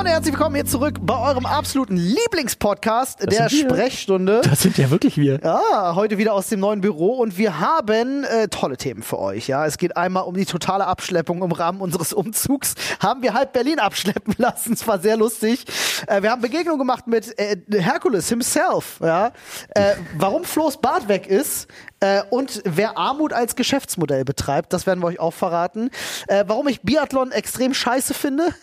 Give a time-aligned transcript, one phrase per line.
[0.00, 3.76] Freunde, herzlich willkommen hier zurück bei eurem absoluten Lieblingspodcast der sind wir.
[3.76, 4.40] Sprechstunde.
[4.42, 5.40] Das sind ja wirklich wir.
[5.44, 9.46] Ja, heute wieder aus dem neuen Büro und wir haben äh, tolle Themen für euch.
[9.46, 12.76] Ja, es geht einmal um die totale Abschleppung im Rahmen unseres Umzugs.
[12.98, 14.72] Haben wir halb Berlin abschleppen lassen.
[14.72, 15.66] Es war sehr lustig.
[16.06, 19.00] Äh, wir haben Begegnung gemacht mit äh, Hercules himself.
[19.02, 19.32] Ja,
[19.74, 21.68] äh, warum Flo's Bart weg ist.
[22.02, 25.90] Äh, und wer Armut als Geschäftsmodell betreibt, das werden wir euch auch verraten.
[26.26, 28.54] Äh, warum ich Biathlon extrem scheiße finde.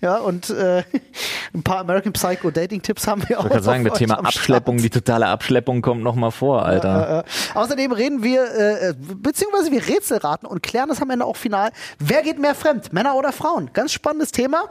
[0.00, 0.82] Ja, und äh,
[1.54, 3.44] ein paar American Psycho Dating Tipps haben wir auch.
[3.44, 7.18] Ich gerade sagen, das Thema Abschleppung, die totale Abschleppung kommt nochmal vor, Alter.
[7.18, 7.58] äh, äh.
[7.58, 11.70] Außerdem reden wir, äh, beziehungsweise wir Rätselraten und klären das am Ende auch final.
[11.98, 13.70] Wer geht mehr fremd, Männer oder Frauen?
[13.72, 14.64] Ganz spannendes Thema.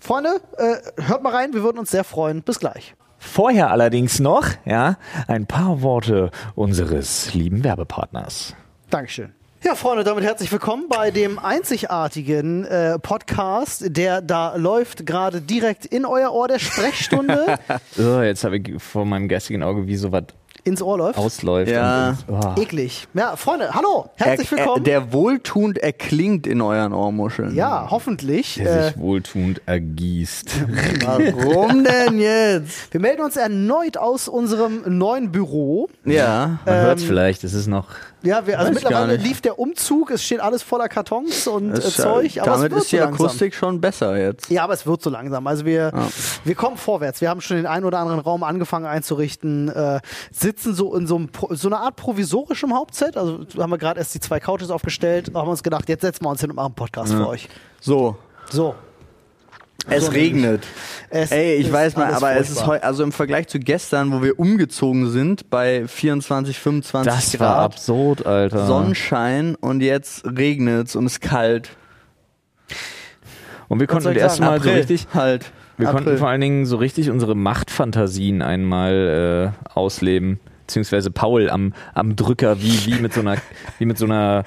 [0.00, 2.42] Freunde, äh, hört mal rein, wir würden uns sehr freuen.
[2.42, 2.94] Bis gleich.
[3.18, 4.96] Vorher allerdings noch, ja,
[5.28, 8.56] ein paar Worte unseres lieben Werbepartners.
[8.90, 9.32] Dankeschön.
[9.64, 15.86] Ja, Freunde, damit herzlich willkommen bei dem einzigartigen äh, Podcast, der da läuft gerade direkt
[15.86, 17.58] in euer Ohr der Sprechstunde
[17.98, 20.24] Oh, jetzt habe ich vor meinem geistigen Auge, wie sowas
[20.64, 21.18] ins Ohr läuft.
[21.18, 21.70] ausläuft.
[21.72, 22.16] Ja.
[22.28, 22.60] Und, oh.
[22.60, 23.06] Eklig.
[23.14, 24.84] Ja, Freunde, hallo, herzlich Er- willkommen.
[24.86, 27.54] Er, der wohltuend erklingt in euren Ohrmuscheln.
[27.54, 28.54] ja, hoffentlich.
[28.56, 30.54] Der Äh, sich wohltuend ergießt.
[31.04, 32.92] Warum denn jetzt?
[32.92, 35.88] wir melden uns erneut aus unserem neuen Büro.
[36.04, 36.58] Ja.
[36.64, 37.88] Man Ähm, hört's vielleicht, es ist noch.
[38.22, 41.96] Ja, wir, also mittlerweile lief der Umzug, es steht alles voller Kartons und äh, Es,
[41.96, 43.26] Zeug, aber damit es wird ist die so langsam.
[43.26, 44.48] Akustik schon besser jetzt.
[44.50, 45.46] Ja, aber es wird so langsam.
[45.46, 45.92] Also wir,
[46.44, 47.20] wir kommen vorwärts.
[47.20, 50.00] Wir haben schon den einen oder anderen Raum angefangen einzurichten, äh,
[50.30, 53.16] sitzen so in so, einem, so einer Art provisorischem Hauptset.
[53.16, 56.30] Also haben wir gerade erst die zwei Couches aufgestellt, haben uns gedacht, jetzt setzen wir
[56.30, 57.48] uns hin und machen einen Podcast für euch.
[57.80, 58.16] So.
[58.50, 58.74] So.
[59.88, 60.64] Es So regnet.
[61.10, 64.22] Es Ey, ich weiß mal, aber es ist heute, also im Vergleich zu gestern, wo
[64.22, 68.66] wir umgezogen sind, bei 24, 25 Das war Grad, absurd, Alter.
[68.66, 71.70] Sonnenschein und jetzt regnet's und es ist kalt.
[73.68, 74.62] Und wir konnten erstmal sagen?
[74.62, 75.06] so April, richtig.
[75.14, 75.52] halt.
[75.78, 76.04] Wir April.
[76.04, 80.38] konnten vor allen Dingen so richtig unsere Machtfantasien einmal äh, ausleben.
[80.72, 83.36] Beziehungsweise Paul am, am Drücker, wie, wie mit so einer,
[83.78, 84.42] wie mit so einer,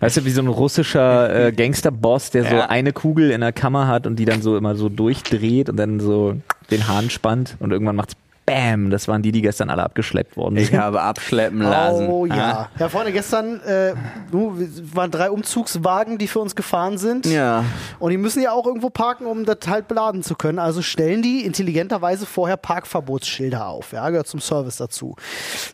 [0.00, 2.70] weißt du, wie so ein russischer äh, Gangsterboss, der so Ja.
[2.70, 6.00] eine Kugel in der Kammer hat und die dann so immer so durchdreht und dann
[6.00, 6.36] so
[6.70, 8.14] den Hahn spannt und irgendwann macht's
[8.46, 8.90] BAM!
[8.90, 10.78] Das waren die, die gestern alle abgeschleppt worden Ich sind.
[10.80, 12.08] habe abschleppen lassen.
[12.08, 12.34] Oh ja.
[12.34, 12.68] Ah.
[12.78, 13.94] Ja, Freunde, gestern äh,
[14.32, 17.26] waren drei Umzugswagen, die für uns gefahren sind.
[17.26, 17.64] Ja.
[17.98, 20.58] Und die müssen ja auch irgendwo parken, um das halt beladen zu können.
[20.58, 23.92] Also stellen die intelligenterweise vorher Parkverbotsschilder auf.
[23.92, 25.16] Ja, gehört zum Service dazu.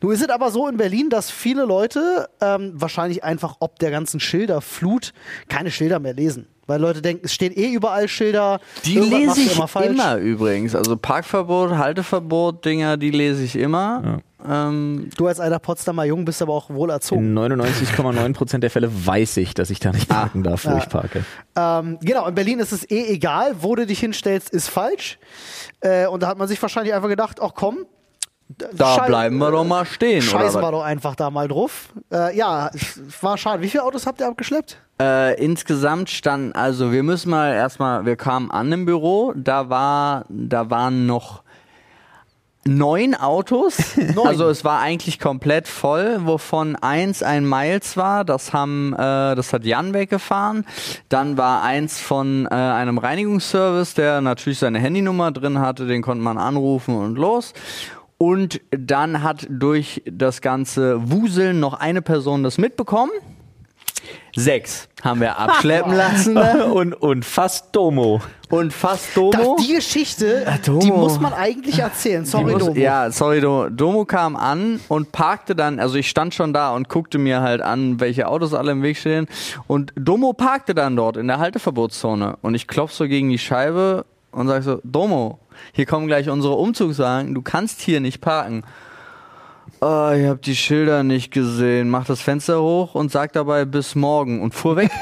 [0.02, 3.90] Nun ist es aber so in Berlin, dass viele Leute ähm, wahrscheinlich einfach ob der
[3.90, 5.12] ganzen Schilderflut
[5.48, 6.46] keine Schilder mehr lesen.
[6.66, 8.60] Weil Leute denken, es stehen eh überall Schilder.
[8.84, 9.86] Die irgendwas lese machst du ich immer falsch.
[9.90, 10.74] immer übrigens.
[10.74, 14.20] Also Parkverbot, Halteverbot, Dinger, die lese ich immer.
[14.48, 17.36] Ähm, Du als alter Potsdamer Jung bist aber auch wohl erzogen.
[17.36, 20.78] In 99,9% der Fälle weiß ich, dass ich da nicht parken darf, wo Ja.
[20.78, 21.24] ich parke.
[21.56, 25.18] Ähm, genau, in Berlin ist es eh egal, wo du dich hinstellst, ist falsch.
[25.80, 27.86] Äh, und da hat man sich wahrscheinlich einfach gedacht, ach komm,
[28.48, 30.22] da schei- bleiben wir doch mal stehen.
[30.22, 31.88] Scheißen wir doch einfach da mal drauf.
[32.12, 33.62] Äh, ja, es war schade.
[33.62, 34.78] Wie viele Autos habt ihr abgeschleppt?
[35.00, 40.24] Äh, insgesamt standen, also wir müssen mal erstmal, wir kamen an im Büro, da war,
[40.30, 41.42] da waren noch
[42.64, 43.96] neun Autos.
[44.14, 44.26] Neun.
[44.26, 49.52] Also es war eigentlich komplett voll, wovon eins ein Miles war, das haben, äh, das
[49.52, 50.64] hat Jan weggefahren.
[51.08, 56.24] Dann war eins von äh, einem Reinigungsservice, der natürlich seine Handynummer drin hatte, den konnte
[56.24, 57.52] man anrufen und los.
[58.18, 63.12] Und dann hat durch das ganze Wuseln noch eine Person das mitbekommen.
[64.34, 66.36] Sechs haben wir abschleppen lassen.
[66.36, 68.20] Und, und fast Domo.
[68.50, 69.56] Und fast Das, Domo.
[69.60, 70.78] die Geschichte, Domo.
[70.78, 72.24] die muss man eigentlich erzählen.
[72.24, 72.76] Sorry, muss, Domo.
[72.78, 73.68] Ja, sorry, Domo.
[73.70, 77.60] Domo kam an und parkte dann, also ich stand schon da und guckte mir halt
[77.62, 79.26] an, welche Autos alle im Weg stehen.
[79.66, 82.36] Und Domo parkte dann dort in der Halteverbotszone.
[82.42, 85.38] Und ich klopf so gegen die Scheibe und sag so, Domo,
[85.72, 88.62] hier kommen gleich unsere Umzugswagen, du kannst hier nicht parken.
[89.80, 91.90] Oh, ich hab die Schilder nicht gesehen.
[91.90, 94.90] Mach das Fenster hoch und sag dabei bis morgen und fuhr weg.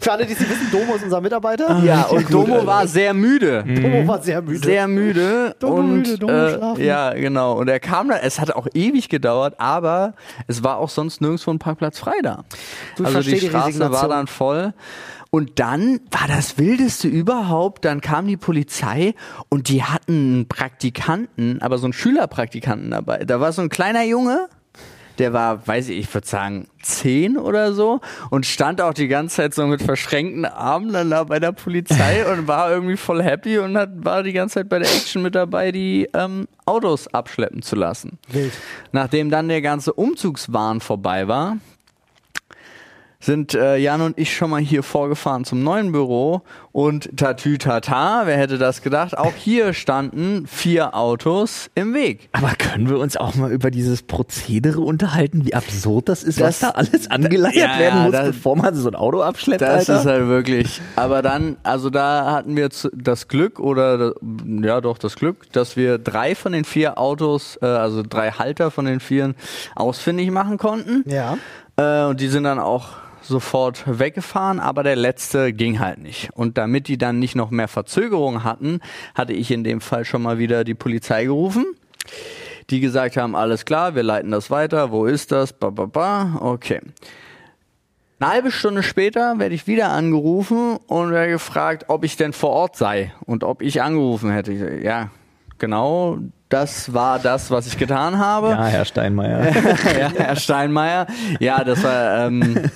[0.00, 1.80] Für alle, die es nicht wissen, Domo ist unser Mitarbeiter.
[1.84, 3.62] ja, und Domo war sehr müde.
[3.62, 4.58] Domo war sehr müde.
[4.66, 6.84] sehr müde Domo und müde, Domo äh, schlafen.
[6.84, 10.14] ja genau und er kam dann es hat auch ewig gedauert aber
[10.48, 12.44] es war auch sonst nirgendwo ein Parkplatz frei da
[12.96, 14.10] Du, also die die Straße war Resignation.
[14.10, 14.74] dann voll
[15.34, 19.14] und dann war das wildeste überhaupt dann kam die Polizei
[19.48, 24.04] und die hatten einen Praktikanten aber so einen Schülerpraktikanten dabei da war so ein kleiner
[24.04, 24.48] Junge
[25.18, 28.00] der war, weiß ich, ich würde sagen, zehn oder so
[28.30, 32.26] und stand auch die ganze Zeit so mit verschränkten Armen dann da bei der Polizei
[32.32, 35.34] und war irgendwie voll happy und hat, war die ganze Zeit bei der Action mit
[35.34, 38.18] dabei, die ähm, Autos abschleppen zu lassen.
[38.28, 38.52] Wild.
[38.92, 41.58] Nachdem dann der ganze Umzugswahn vorbei war,
[43.24, 46.42] sind äh, Jan und ich schon mal hier vorgefahren zum neuen Büro
[46.72, 52.28] und tatütata, wer hätte das gedacht, auch hier standen vier Autos im Weg.
[52.32, 56.48] Aber können wir uns auch mal über dieses Prozedere unterhalten, wie absurd das ist, Das-
[56.48, 59.62] was da alles angeleiert Ja, werden ja, muss, das- bevor man so ein Auto abschleppt,
[59.62, 60.00] Das Alter?
[60.00, 60.80] ist halt wirklich.
[60.96, 64.14] Aber dann, also da hatten wir das Glück oder
[64.62, 68.72] ja doch das Glück, dass wir drei von den vier Autos, äh, also drei Halter
[68.72, 69.36] von den vieren
[69.76, 71.04] ausfindig machen konnten.
[71.08, 71.36] Ja.
[71.76, 72.88] Äh, und die sind dann auch
[73.22, 76.30] sofort weggefahren, aber der letzte ging halt nicht.
[76.34, 78.80] Und damit die dann nicht noch mehr Verzögerung hatten,
[79.14, 81.64] hatte ich in dem Fall schon mal wieder die Polizei gerufen.
[82.70, 85.52] Die gesagt haben, alles klar, wir leiten das weiter, wo ist das?
[85.52, 86.38] Ba, ba, ba.
[86.40, 86.80] Okay.
[88.18, 92.50] Eine halbe Stunde später werde ich wieder angerufen und werde gefragt, ob ich denn vor
[92.50, 94.52] Ort sei und ob ich angerufen hätte.
[94.80, 95.10] Ja,
[95.62, 96.18] genau,
[96.48, 98.48] das war das, was ich getan habe.
[98.48, 99.44] ja, Herr Steinmeier.
[99.98, 101.06] ja, Herr Steinmeier.
[101.38, 102.68] Ja, das war, ähm,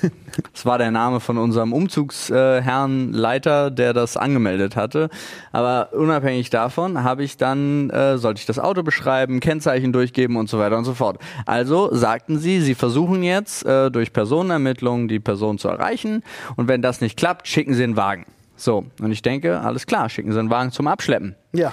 [0.52, 5.10] das war der Name von unserem Umzugsherrn Leiter, der das angemeldet hatte.
[5.50, 10.48] Aber unabhängig davon habe ich dann, äh, sollte ich das Auto beschreiben, Kennzeichen durchgeben und
[10.48, 11.18] so weiter und so fort.
[11.44, 16.22] Also sagten sie, sie versuchen jetzt äh, durch Personenermittlungen die Person zu erreichen
[16.54, 18.26] und wenn das nicht klappt, schicken sie einen Wagen.
[18.56, 21.34] So, und ich denke, alles klar, schicken sie einen Wagen zum Abschleppen.
[21.52, 21.72] Ja.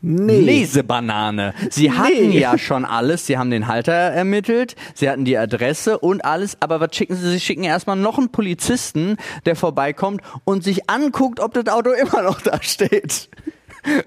[0.00, 0.40] Nee.
[0.40, 1.54] Lesebanane.
[1.70, 3.26] Sie hatten ja schon alles.
[3.26, 6.56] Sie haben den Halter ermittelt, sie hatten die Adresse und alles.
[6.60, 7.30] Aber was schicken sie?
[7.30, 9.16] Sie schicken erstmal noch einen Polizisten,
[9.46, 13.28] der vorbeikommt und sich anguckt, ob das Auto immer noch da steht.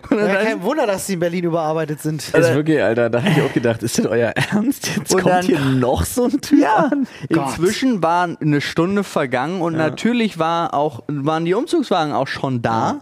[0.10, 2.22] Und Ja, dann, kein Wunder, dass die in Berlin überarbeitet sind.
[2.22, 4.88] ist wirklich, Alter, da habe ich auch gedacht, ist das euer Ernst?
[4.96, 7.08] Jetzt Und kommt dann- hier noch so ein Typ ja, an.
[7.30, 13.02] inzwischen war eine Stunde vergangen und natürlich war auch, waren die Umzugswagen auch schon da.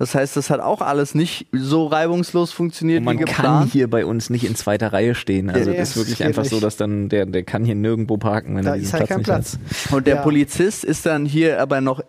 [0.00, 3.72] Das heißt, das hat auch alles nicht so reibungslos funktioniert Und man wie kann geplant.
[3.72, 5.50] hier bei uns nicht in zweiter Reihe stehen.
[5.50, 6.50] Also Nee, das ist wirklich geht einfach nicht.
[6.50, 9.06] so, dass dann der, der kann hier nirgendwo parken, wenn Da er diesen ist halt
[9.06, 9.68] Platz kein nicht hat.
[9.68, 9.92] Platz.
[9.92, 10.22] Und der Ja.
[10.22, 12.00] Polizist ist dann hier aber noch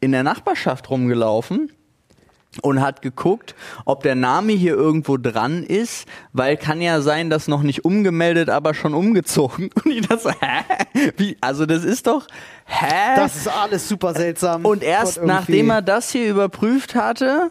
[0.00, 1.72] in der Nachbarschaft rumgelaufen
[2.62, 3.54] und hat geguckt,
[3.84, 8.50] ob der Name hier irgendwo dran ist, weil kann ja sein, dass noch nicht umgemeldet,
[8.50, 9.70] aber schon umgezogen.
[9.84, 11.12] Und ich dachte hä?
[11.16, 11.36] Wie?
[11.40, 12.26] Also das ist doch,
[12.66, 13.16] hä?
[13.16, 14.64] Das ist alles super seltsam.
[14.64, 17.50] und erst nachdem er das hier überprüft hatte,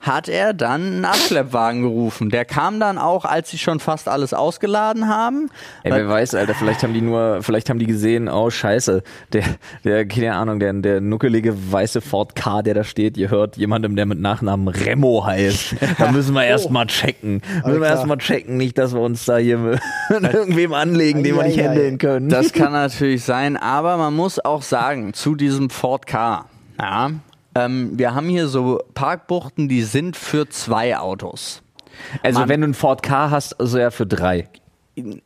[0.00, 2.30] hat er dann einen Abschleppwagen gerufen.
[2.30, 5.50] Der kam dann auch, als sie schon fast alles ausgeladen haben.
[5.82, 9.02] Ey, wer weiß, Alter, vielleicht haben die nur, vielleicht haben die gesehen, oh scheiße,
[9.32, 9.44] der,
[9.84, 13.96] der, keine Ahnung, der, der nuckelige weiße Ford K, der da steht, ihr hört jemandem,
[13.96, 15.76] der mit Nachnamen Remo heißt.
[15.98, 17.42] Da müssen wir erstmal checken.
[17.64, 19.80] Müssen wir erstmal checken, nicht, dass wir uns da hier mit
[20.32, 22.28] irgendwem anlegen, den wir nicht handeln können.
[22.28, 26.44] Das kann natürlich sein, aber man muss auch sagen, zu diesem Ford K,
[26.78, 27.10] ja,
[27.58, 31.62] ähm, wir haben hier so Parkbuchten, die sind für zwei Autos.
[32.22, 32.48] also Mann.
[32.48, 34.48] wenn du einen Ford K hast, also ja für drei.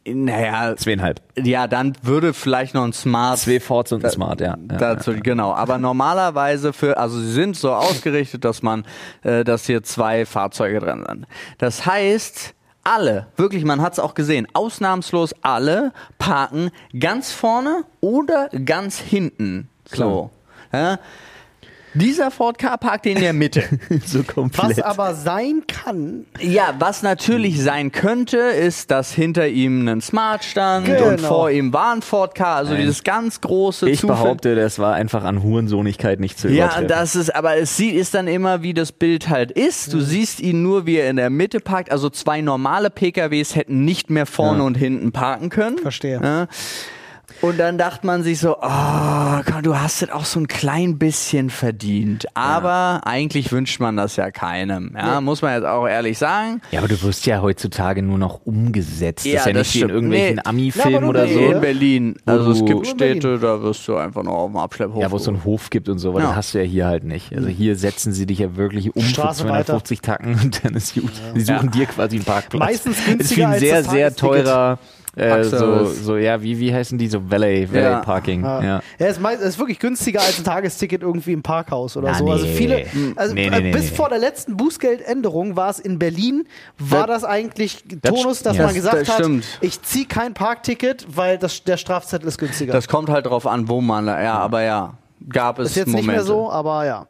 [0.04, 1.22] Naja, Zweieinhalb.
[1.38, 4.56] ja, dann würde vielleicht noch ein Smart Zwei Fords und ein Smart, ja.
[4.70, 4.76] ja.
[4.76, 5.54] dazu, genau.
[5.54, 8.84] Aber normalerweise für, also sie sind so ausgerichtet, dass man,
[9.22, 11.26] äh, dass hier zwei Fahrzeuge dran sind.
[11.56, 12.54] Das heißt,
[12.84, 19.68] alle, wirklich, man hat es auch gesehen, ausnahmslos alle parken ganz vorne oder ganz hinten.
[19.86, 20.30] So.
[21.94, 22.00] Ja.
[22.00, 23.62] Dieser Ford K parkt in der Mitte.
[24.06, 24.82] so Was komplett.
[24.84, 30.86] aber sein kann, Ja, was natürlich sein könnte, ist, dass hinter ihm ein Smart stand
[30.86, 31.08] Genau.
[31.08, 32.80] und vor ihm war ein Ford K, also Nein.
[32.82, 36.88] dieses ganz große ich Zufall- behaupte, das war einfach an Hurensohnigkeit nicht zu Ja, übertreffen.
[36.88, 39.92] das ist, aber es sieht, ist dann immer, wie das Bild halt ist.
[39.92, 41.90] Du siehst ihn nur, wie er in der Mitte parkt.
[41.92, 44.64] Also zwei normale PKWs hätten nicht mehr vorne Ja.
[44.64, 45.78] und hinten parken können.
[45.78, 46.20] Verstehe.
[46.22, 46.46] Ja.
[47.40, 50.98] Und dann dachte man sich so, oh, Gott, du hast es auch so ein klein
[50.98, 52.26] bisschen verdient.
[52.34, 54.94] Aber eigentlich wünscht man das ja keinem.
[54.96, 56.60] Ja, muss man jetzt auch ehrlich sagen.
[56.70, 59.24] Ja, aber du wirst ja heutzutage nur noch umgesetzt.
[59.26, 60.42] Ja, das ist ja das nicht wie in irgendwelchen Nee.
[60.44, 61.38] Ami-Filmen Ja, oder so.
[61.38, 62.16] nee, In Berlin.
[62.26, 62.86] Also es gibt.
[62.86, 65.00] Städte, da wirst du einfach noch auf dem Abschlepphof.
[65.00, 66.26] Ja, wo es so einen Hof gibt und so, aber Ja.
[66.28, 67.34] das hast du ja hier halt nicht.
[67.34, 70.94] Also hier setzen sie dich ja wirklich um Straße für 250 Tacken und dann ist
[70.94, 71.10] gut.
[71.34, 72.60] Sie suchen dir quasi einen Parkplatz.
[72.60, 74.78] Meistens ist wie günstiger ein als sehr, das sehr teurer,
[75.16, 77.30] äh, so, so, ja, wie, wie heißen die so?
[77.30, 77.98] Valet, Valet Ja.
[78.00, 78.42] Parking.
[78.44, 78.62] Ja.
[78.62, 78.68] Ja.
[78.98, 82.14] Ja, es ist, meist- ist wirklich günstiger als ein Tagesticket irgendwie im Parkhaus oder Ja,
[82.14, 82.30] so.
[82.30, 82.54] Also nee.
[82.54, 83.96] viele, also Nee, nee, äh, nee, bis nee.
[83.96, 86.44] vor der letzten Bußgeldänderung war es in Berlin,
[86.78, 88.62] war Das- das eigentlich Tonus, dass ja.
[88.64, 92.72] man Das- gesagt das hat, ich ziehe kein Parkticket, weil das, der Strafzettel ist günstiger.
[92.72, 94.94] Das kommt halt drauf an, wo man, ja, aber ja,
[95.28, 96.06] gab es ist jetzt Momente.
[96.06, 97.06] nicht mehr so, aber ja.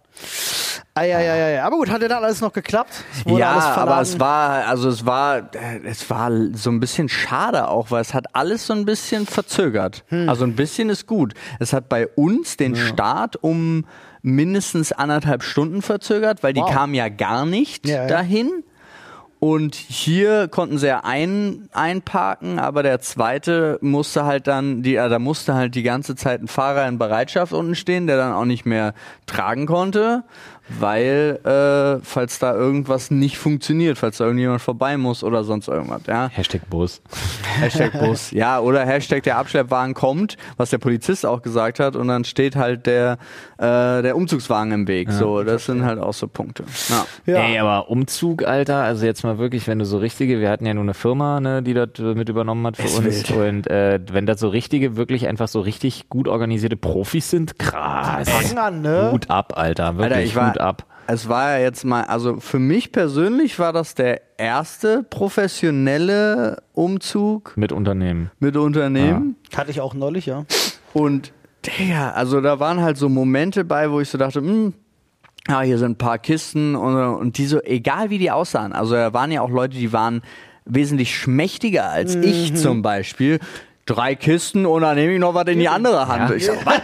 [0.95, 1.63] Eieieiei.
[1.63, 3.05] Aber gut, hat denn dann alles noch geklappt?
[3.27, 5.51] Ja, aber es war, also es war,
[5.85, 10.05] es war so ein bisschen schade auch, weil es hat alles so ein bisschen verzögert.
[10.09, 10.29] Hm.
[10.29, 11.33] Also ein bisschen ist gut.
[11.61, 13.87] Es hat bei uns den Start um
[14.21, 16.73] mindestens anderthalb Stunden verzögert, weil die Wow.
[16.73, 18.07] kamen ja gar nicht Ja, ja.
[18.07, 18.51] dahin.
[19.41, 25.09] Und hier konnten sie ja ein, einparken, aber der zweite musste halt dann, die, äh,
[25.09, 28.45] da musste halt die ganze Zeit ein Fahrer in Bereitschaft unten stehen, der dann auch
[28.45, 28.95] nicht mehr
[29.27, 30.23] tragen konnte
[30.69, 36.03] weil äh, falls da irgendwas nicht funktioniert, falls da irgendjemand vorbei muss oder sonst irgendwas,
[36.07, 36.29] ja.
[36.29, 37.03] Hashtag Bus.
[37.61, 42.09] Hashtag Bus, ja, oder Hashtag der Abschleppwagen kommt, was der Polizist auch gesagt hat, und
[42.09, 43.19] dann steht halt der,
[43.59, 45.11] äh, der Umzugswagen im Weg.
[45.11, 46.65] so, das sind halt auch so Punkte.
[46.89, 47.07] Ja.
[47.27, 47.45] Ja.
[47.45, 50.75] Ey, aber Umzug, Alter, also jetzt mal wirklich, wenn du so richtige, wir hatten ja
[50.75, 53.31] nur eine Firma, ne, die das äh, mit übernommen hat für Ist uns.
[53.31, 53.31] wild.
[53.31, 58.55] Und äh, wenn das so richtige, wirklich einfach so richtig gut organisierte Profis sind, krass.
[58.57, 59.11] An, ne?
[59.13, 60.87] Hut ab, Alter, wirklich Alter, ich war, Hut ab.
[61.07, 67.53] es war ja jetzt mal, also für mich persönlich war das der erste professionelle Umzug
[67.57, 68.31] Mit Unternehmen.
[68.39, 69.37] mit Unternehmen.
[69.57, 70.45] Hatte ich auch neulich, ja.
[70.93, 71.33] Und
[71.67, 74.75] Digga, also da waren halt so Momente bei, wo ich so dachte, hm,
[75.49, 78.95] ja, hier sind ein paar Kisten und, und die so, egal wie die aussahen, also
[78.95, 80.23] da waren ja auch Leute, die waren
[80.65, 82.23] wesentlich schmächtiger als Mhm.
[82.23, 83.39] ich zum Beispiel.
[83.85, 86.31] Drei Kisten und dann nehme ich noch was in die andere Hand.
[86.31, 86.37] Ja.
[86.37, 86.81] Ich so, was?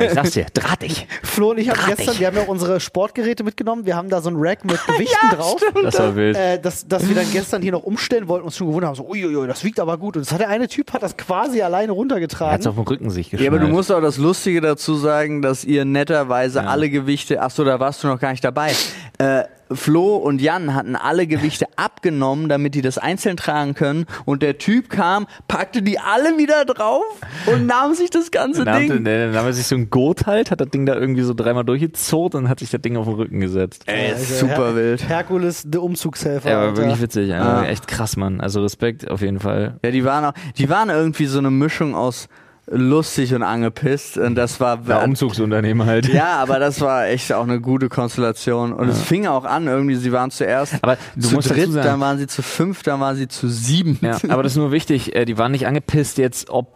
[0.00, 1.06] Ich sag's dir, drahtig.
[1.22, 1.96] Flo und ich haben Drahtig.
[1.98, 3.86] gestern, wir haben ja unsere Sportgeräte mitgenommen.
[3.86, 5.60] Wir haben da so ein Rack mit Gewichten drauf.
[5.84, 6.36] Das war wild.
[6.36, 9.06] Äh, dass, dass wir dann gestern hier noch umstellen wollten, uns schon gewundert haben, so,
[9.08, 10.16] uiuiui, das wiegt aber gut.
[10.16, 12.66] Und das hat der eine Typ, hat das quasi alleine Er hat's runtergetragen.
[12.66, 13.52] auf dem Rücken sich Ja, geschnallt.
[13.54, 17.62] aber du musst auch das Lustige dazu sagen, dass ihr netterweise alle Gewichte, ach so,
[17.64, 18.72] da warst du noch gar nicht dabei.
[19.18, 24.06] Äh, Flo und Jan hatten alle Gewichte abgenommen, damit die das einzeln tragen können.
[24.24, 27.02] Und der Typ kam, packte die alle wieder drauf
[27.46, 28.88] und nahm sich das ganze Dann, Ding.
[28.88, 31.34] dann, dann haben wir sich so ein Gurt halt, hat das Ding da irgendwie so
[31.34, 33.84] dreimal durchgezurrt und hat sich das Ding auf den Rücken gesetzt.
[33.86, 35.08] Ey, Also ist super Her wild.
[35.08, 36.50] Herkules, der Umzugshelfer.
[36.50, 36.76] Ja, Alter.
[36.76, 37.34] wirklich witzig.
[37.34, 37.64] Also Ah.
[37.66, 38.40] Echt krass, Mann.
[38.40, 39.78] Also Respekt auf jeden Fall.
[39.84, 42.28] Ja, die waren auch, die waren irgendwie so eine Mischung aus
[42.66, 44.16] lustig und angepisst.
[44.18, 46.08] Und das war, Ja, Umzugsunternehmen halt.
[46.08, 48.72] Ja, aber das war echt auch eine gute Konstellation.
[48.72, 51.86] Und es fing auch an, irgendwie, sie waren zuerst Aber du zu musst dritt, sagen-
[51.86, 53.98] dann waren sie zu fünf, dann waren sie zu sieben.
[54.00, 56.68] Ja, aber das ist nur wichtig, äh, die waren nicht angepisst jetzt, ob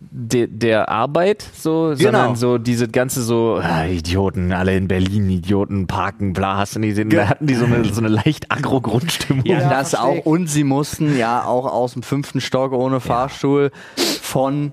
[0.00, 2.02] de, der Arbeit so, Genau.
[2.12, 6.80] sondern so diese ganze so ah, Idioten, alle in Berlin, Idioten, parken, bla, hast du
[6.80, 9.44] nicht gesehen, Ge- da hatten die so eine, so eine leicht Agro-Grundstimmung.
[9.44, 10.26] Ja, Ja, das versteh auch.
[10.26, 13.70] Und sie mussten ja auch aus dem fünften Stock ohne Fahrstuhl
[14.22, 14.72] von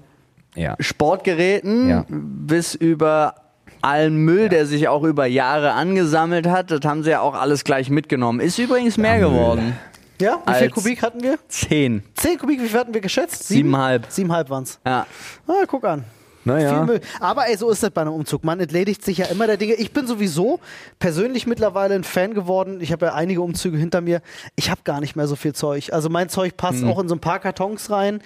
[0.55, 0.75] Ja.
[0.79, 2.05] Sportgeräten Ja.
[2.09, 3.35] bis über
[3.81, 6.71] allen Müll, der sich auch über Jahre angesammelt hat.
[6.71, 8.39] Das haben sie ja auch alles gleich mitgenommen.
[8.39, 9.77] Ist übrigens mehr geworden.
[10.21, 11.37] Ja, wie viel Kubik hatten wir?
[11.49, 12.03] Zehn.
[12.15, 13.47] Zehn Kubik, wie viel hatten wir geschätzt?
[13.47, 14.05] Siebeneinhalb.
[14.09, 14.79] Siebeneinhalb waren's.
[14.85, 15.05] Ja.
[15.47, 16.05] Ah, guck an.
[16.43, 16.83] Viel Naja.
[16.83, 17.01] Müll.
[17.19, 18.43] Aber ey, so ist das bei einem Umzug.
[18.43, 19.73] Man entledigt sich ja immer der Dinge.
[19.75, 20.59] Ich bin sowieso
[20.99, 22.79] persönlich mittlerweile ein Fan geworden.
[22.81, 24.21] Ich habe ja einige Umzüge hinter mir.
[24.55, 25.93] Ich habe gar nicht mehr so viel Zeug.
[25.93, 26.89] Also mein Zeug passt Hm.
[26.89, 28.21] auch in so ein paar Kartons rein.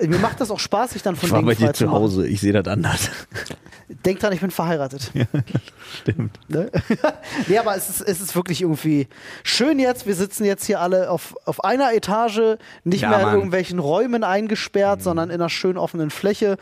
[0.00, 1.90] Mir macht das auch Spaß, sich dann von Ich war Dingen bei dir zu.
[1.90, 3.08] Hause, ich sehe das anders.
[4.04, 5.10] Denk dran, ich bin verheiratet.
[6.00, 6.38] Stimmt.
[6.48, 6.70] Ne?
[7.48, 9.08] nee, aber es ist, es ist wirklich irgendwie
[9.42, 10.06] schön jetzt.
[10.06, 13.34] Wir sitzen jetzt hier alle auf, auf einer Etage, nicht Ja, mehr in Mann.
[13.34, 16.56] irgendwelchen Räumen eingesperrt, sondern in einer schön offenen Fläche.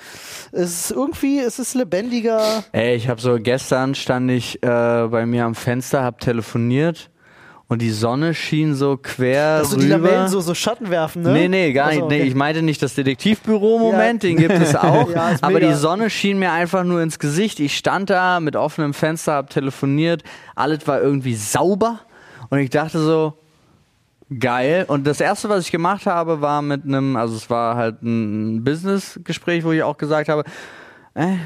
[0.53, 2.41] Es ist irgendwie, es ist lebendiger.
[2.73, 4.67] Ey, ich habe so gestern stand ich äh,
[5.11, 7.11] bei mir am Fenster, hab telefoniert
[7.69, 9.83] und die Sonne schien so quer Dass rüber.
[9.83, 11.33] die Lamellen so, so Schatten werfen, ne?
[11.33, 12.09] Nee, nee, gar Achso, nicht.
[12.09, 12.29] Nee, okay.
[12.29, 14.29] ich meinte nicht das Detektivbüro-Moment, Ja.
[14.31, 15.11] den gibt es auch.
[15.11, 17.61] Ja, aber die Sonne schien mir einfach nur ins Gesicht.
[17.61, 20.23] Ich stand da mit offenem Fenster, hab telefoniert,
[20.55, 22.01] alles war irgendwie sauber
[22.51, 23.35] und ich dachte so,
[24.41, 24.85] geil.
[24.89, 28.65] Und das erste, was ich gemacht habe, war mit einem, also es war halt ein
[28.65, 30.45] Business-Gespräch, wo ich auch gesagt habe,
[31.15, 31.37] äh,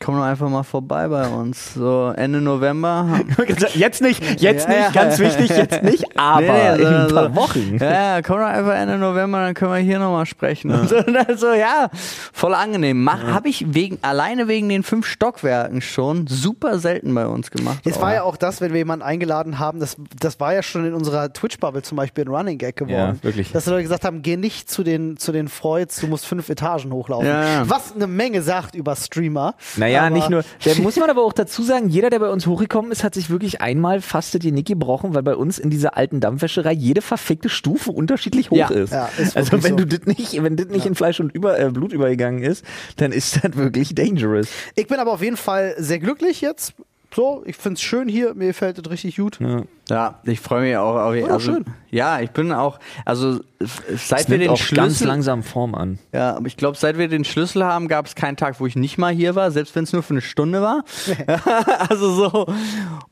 [0.00, 1.74] komm doch einfach mal vorbei bei uns.
[1.74, 3.20] So Ende November.
[3.74, 4.90] Jetzt nicht, jetzt Ja, nicht, ja.
[4.90, 7.76] ganz wichtig, jetzt nicht, aber Nee, nee, in ein paar Wochen.
[7.80, 10.70] Ja, ja, komm doch einfach Ende November, dann können wir hier nochmal sprechen.
[10.70, 11.88] Und so, und dann so, ja,
[12.32, 13.02] voll angenehm.
[13.02, 17.80] Mach, Habe ich wegen, alleine wegen den fünf Stockwerken schon super selten bei uns gemacht.
[17.84, 20.84] Es war ja auch das, wenn wir jemanden eingeladen haben, das, das war ja schon
[20.84, 23.18] in unserer Twitch-Bubble zum Beispiel ein Running Gag geworden.
[23.20, 23.52] Ja, wirklich.
[23.52, 26.48] Dass die Leute gesagt haben, geh nicht zu den, zu den Freuds, du musst fünf
[26.48, 27.26] Etagen hochlaufen.
[27.26, 27.70] Ja, ja.
[27.70, 29.54] Was eine Menge sagt über Streamer.
[29.88, 30.44] Naja, Aber- nicht nur.
[30.64, 33.30] Da muss man aber auch dazu sagen, jeder, der bei uns hochgekommen ist, hat sich
[33.30, 37.48] wirklich einmal fast die Nick gebrochen, weil bei uns in dieser alten Dampfwäscherei jede verfickte
[37.48, 38.68] Stufe unterschiedlich hoch Ja.
[38.68, 38.92] ist.
[38.92, 39.84] Ja, ist also wenn so.
[39.84, 42.64] du das nicht, wenn das nicht in Fleisch und über, äh, Blut übergegangen ist,
[42.96, 44.48] dann ist das wirklich dangerous.
[44.74, 46.74] Ich bin aber auf jeden Fall sehr glücklich jetzt.
[47.18, 49.40] So, ich find's schön hier, mir gefällt das richtig gut.
[49.40, 49.62] Ja.
[49.90, 50.94] Ja, ich freue mich auch.
[50.94, 51.64] Auf, also, schön.
[51.90, 55.98] Ja, ich bin auch, also seit Es wir den auch ganz Schlüssel, langsam Form an.
[56.12, 58.76] ja, aber ich glaube, seit wir den Schlüssel haben, gab es keinen Tag, wo ich
[58.76, 60.84] nicht mal hier war, selbst wenn es nur für eine Stunde war.
[61.88, 62.46] also so.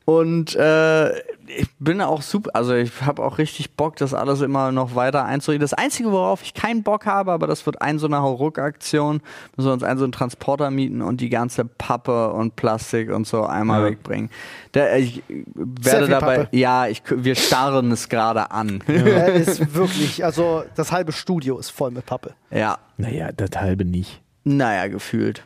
[0.05, 1.11] Und äh,
[1.47, 5.25] ich bin auch super, also ich habe auch richtig Bock, das alles immer noch weiter
[5.25, 5.61] einzurichten.
[5.61, 9.21] Das Einzige, worauf ich keinen Bock habe, aber das wird ein so eine Hauruck-Aktion,
[9.55, 13.25] müssen wir uns einen so einen Transporter mieten und die ganze Pappe und Plastik und
[13.27, 13.87] so einmal Ja.
[13.91, 14.29] wegbringen.
[14.73, 15.45] Da, ich Sehr
[15.93, 16.57] werde viel dabei, Pappe.
[16.57, 18.83] ja, ja, ich, wir starren es gerade an.
[18.87, 22.33] Er ist wirklich, also das halbe Studio ist voll mit Pappe.
[22.51, 22.77] ja.
[22.99, 24.21] Naja, das halbe nicht.
[24.43, 25.45] Naja, gefühlt.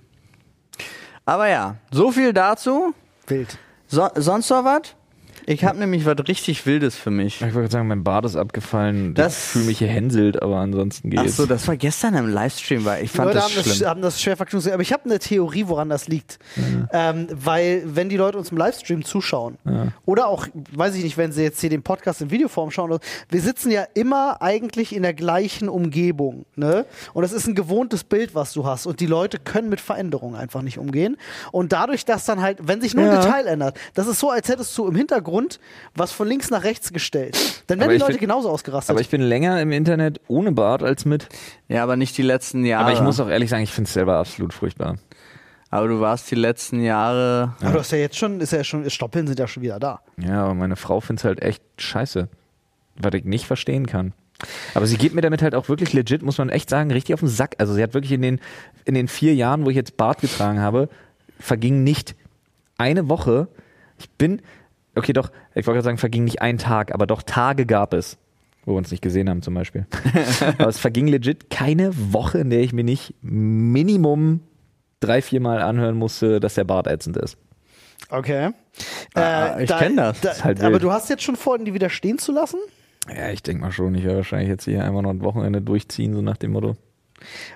[1.25, 2.93] Aber ja, so viel dazu.
[3.27, 3.57] Wild.
[3.87, 4.95] So, sonst noch was?
[5.45, 7.41] Ich habe nämlich was richtig Wildes für mich.
[7.41, 9.13] Ich wollte sagen, mein Bart ist abgefallen.
[9.13, 11.37] Das- ich fühle mich gehänselt, aber ansonsten Ach geht's.
[11.37, 13.89] so, das war gestern im Livestream, weil ich Die fand Leute das haben das, schlimm.
[13.89, 14.67] haben das schwer verknüpft.
[14.69, 16.39] Aber ich habe eine Theorie, woran das liegt.
[16.93, 19.57] Ähm, weil, wenn die Leute uns im Livestream zuschauen,
[20.05, 22.97] oder auch, weiß ich nicht, wenn sie jetzt hier den Podcast in Videoform schauen,
[23.29, 26.45] wir sitzen ja immer eigentlich in der gleichen Umgebung.
[26.55, 26.85] Ne?
[27.13, 28.85] Und das ist ein gewohntes Bild, was du hast.
[28.85, 31.17] Und die Leute können mit Veränderungen einfach nicht umgehen.
[31.51, 33.21] Und dadurch, dass dann halt, wenn sich nur ein Ja.
[33.21, 35.30] Detail ändert, das ist so, als hättest du im Hintergrund
[35.95, 37.63] was von links nach rechts gestellt.
[37.67, 38.91] Dann werden Aber die Leute find- genauso ausgerastet.
[38.91, 41.27] aber ich bin länger im Internet ohne Bart als mit.
[41.67, 42.85] Ja, aber nicht die letzten Jahre.
[42.85, 44.97] Aber ich muss auch ehrlich sagen, ich finde es selber absolut furchtbar.
[45.69, 47.55] Aber du warst die letzten Jahre.
[47.61, 50.01] aber du hast ja jetzt schon, ist ja schon, Stoppeln sind ja schon wieder da.
[50.17, 52.27] Ja, aber meine Frau findet es halt echt scheiße.
[52.97, 54.13] Was ich nicht verstehen kann.
[54.73, 57.19] Aber sie geht mir damit halt auch wirklich legit, muss man echt sagen, richtig auf
[57.21, 57.55] den Sack.
[57.59, 58.39] Also sie hat wirklich in den,
[58.85, 60.89] in den vier Jahren, wo ich jetzt Bart getragen habe,
[61.39, 62.15] verging nicht
[62.77, 63.47] eine Woche.
[63.99, 64.41] Ich bin,
[64.95, 68.17] okay, doch, ich wollte gerade sagen, verging nicht ein Tag, aber doch Tage gab es,
[68.65, 69.85] wo wir uns nicht gesehen haben zum Beispiel.
[70.57, 74.41] aber es verging legit keine Woche, in der ich mir nicht Minimum
[74.99, 77.37] drei, viermal anhören musste, dass der Bart ätzend ist.
[78.09, 78.51] Okay.
[79.13, 80.21] Ah, ich kenn das.
[80.21, 82.59] Da, ist halt aber du hast jetzt schon vor, die wieder stehen zu lassen?
[83.07, 83.95] Ja, ich denke mal schon.
[83.95, 86.75] Ich werde wahrscheinlich jetzt hier einfach noch ein Wochenende durchziehen, so nach dem Motto.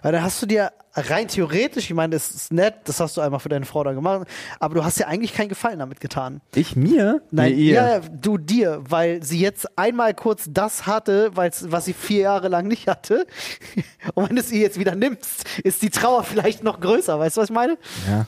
[0.01, 3.21] Weil dann hast du dir rein theoretisch, ich meine, das ist nett, das hast du
[3.21, 4.27] einmal für deine Frau dann gemacht,
[4.59, 6.41] aber du hast ja eigentlich keinen Gefallen damit getan.
[6.53, 7.21] Ich mir?
[7.31, 7.73] Nein, Nee, ihr.
[7.75, 12.47] ja, ja, du dir, weil sie jetzt einmal kurz das hatte, was sie vier Jahre
[12.47, 13.27] lang nicht hatte.
[14.13, 17.19] Und wenn du es ihr jetzt wieder nimmst, ist die Trauer vielleicht noch größer.
[17.19, 17.77] Weißt du, was ich meine?
[18.09, 18.25] Ja.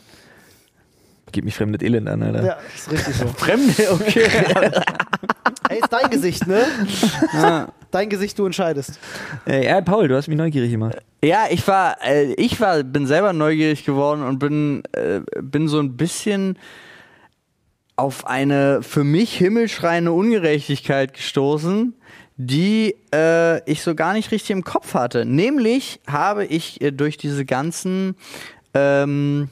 [1.31, 2.43] Gib mich fremdes Elend an, Alter.
[2.45, 3.27] Ja, ist richtig so.
[3.37, 4.23] Fremde, okay.
[5.69, 6.65] Ey, ist dein Gesicht, ne?
[7.91, 8.99] Dein Gesicht, du entscheidest.
[9.45, 10.97] Ja, Paul, du hast mich neugierig gemacht.
[11.23, 15.79] Ja, ich war, äh, ich war, bin selber neugierig geworden und bin, äh, bin so
[15.79, 16.57] ein bisschen
[17.95, 21.95] auf eine für mich himmelschreiende Ungerechtigkeit gestoßen,
[22.37, 25.25] die äh, ich so gar nicht richtig im Kopf hatte.
[25.25, 28.15] Nämlich habe ich äh, durch diese ganzen
[28.75, 29.49] ähm,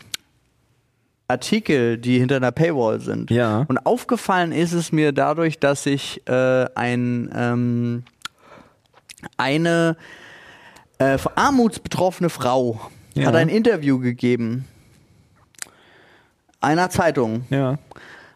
[1.28, 3.32] Artikel, die hinter einer Paywall sind.
[3.32, 3.66] Ja.
[3.68, 8.04] Und aufgefallen ist es mir dadurch, dass ich äh, ein, ähm,
[9.38, 9.98] eine
[10.98, 12.80] äh, armutsbetroffene Frau
[13.14, 13.28] Ja.
[13.28, 14.66] hat ein Interview gegeben
[16.62, 17.78] einer Zeitung Ja.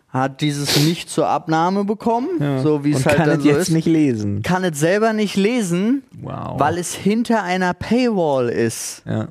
[0.10, 2.62] hat dieses nicht zur Abnahme bekommen, ja.
[2.62, 3.70] so wie es halt kann dann es so jetzt ist.
[3.72, 4.42] nicht lesen.
[4.44, 6.60] Kann es selber nicht lesen, Wow.
[6.60, 9.04] weil es hinter einer Paywall ist.
[9.06, 9.28] Ja.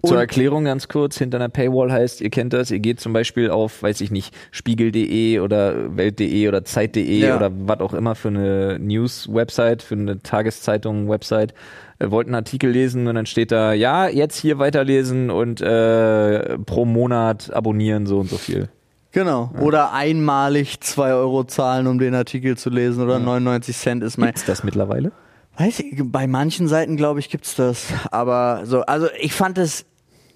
[0.00, 3.12] Und- Zur Erklärung ganz kurz, hinter einer Paywall heißt, ihr kennt das, ihr geht zum
[3.12, 7.34] Beispiel auf, weiß ich nicht, spiegel.de oder welt.de oder zeit.de Ja.
[7.36, 11.52] oder was auch immer für eine News-Website, für eine Tageszeitung-Website,
[11.98, 16.58] äh, wollt einen Artikel lesen und dann steht da, ja, jetzt hier weiterlesen und äh,
[16.58, 18.68] pro Monat abonnieren, so und so viel.
[19.10, 19.50] Genau.
[19.60, 24.28] Oder einmalig zwei Euro zahlen, um den Artikel zu lesen oder 99 Cent ist mein.
[24.28, 25.10] Gibt's das mittlerweile?
[25.58, 29.86] Weiß ich, bei manchen Seiten glaube ich gibt's das, aber so, also ich fand es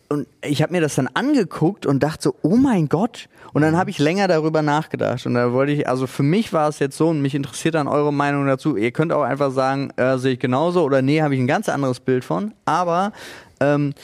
[0.08, 3.28] und ich habe mir das dann angeguckt und dachte so, oh mein Gott.
[3.52, 6.68] Und dann habe ich länger darüber nachgedacht und da wollte ich, also für mich war
[6.68, 8.76] es jetzt so und mich interessiert dann eure Meinung dazu.
[8.76, 11.68] Ihr könnt auch einfach sagen, äh, sehe ich genauso oder nee, habe ich ein ganz
[11.68, 12.52] anderes Bild von.
[12.64, 13.12] Aber
[13.60, 13.94] ähm,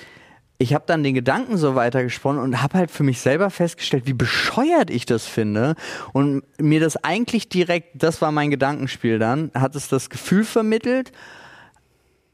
[0.58, 4.12] ich habe dann den Gedanken so weitergesponnen und habe halt für mich selber festgestellt, wie
[4.12, 5.76] bescheuert ich das finde
[6.12, 11.12] und mir das eigentlich direkt, das war mein Gedankenspiel dann, hat es das Gefühl vermittelt,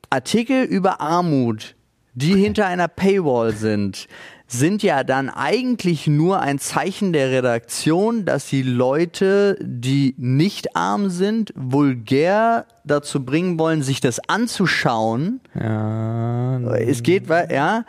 [0.09, 1.75] Artikel über Armut,
[2.15, 4.09] die hinter einer Paywall sind,
[4.47, 11.11] sind ja dann eigentlich nur ein Zeichen der Redaktion, dass sie Leute, die nicht arm
[11.11, 15.41] sind, vulgär dazu bringen wollen, sich das anzuschauen.
[15.55, 16.61] Ja.
[16.77, 17.85] Es geht, ja,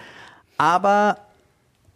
[0.57, 1.24] aber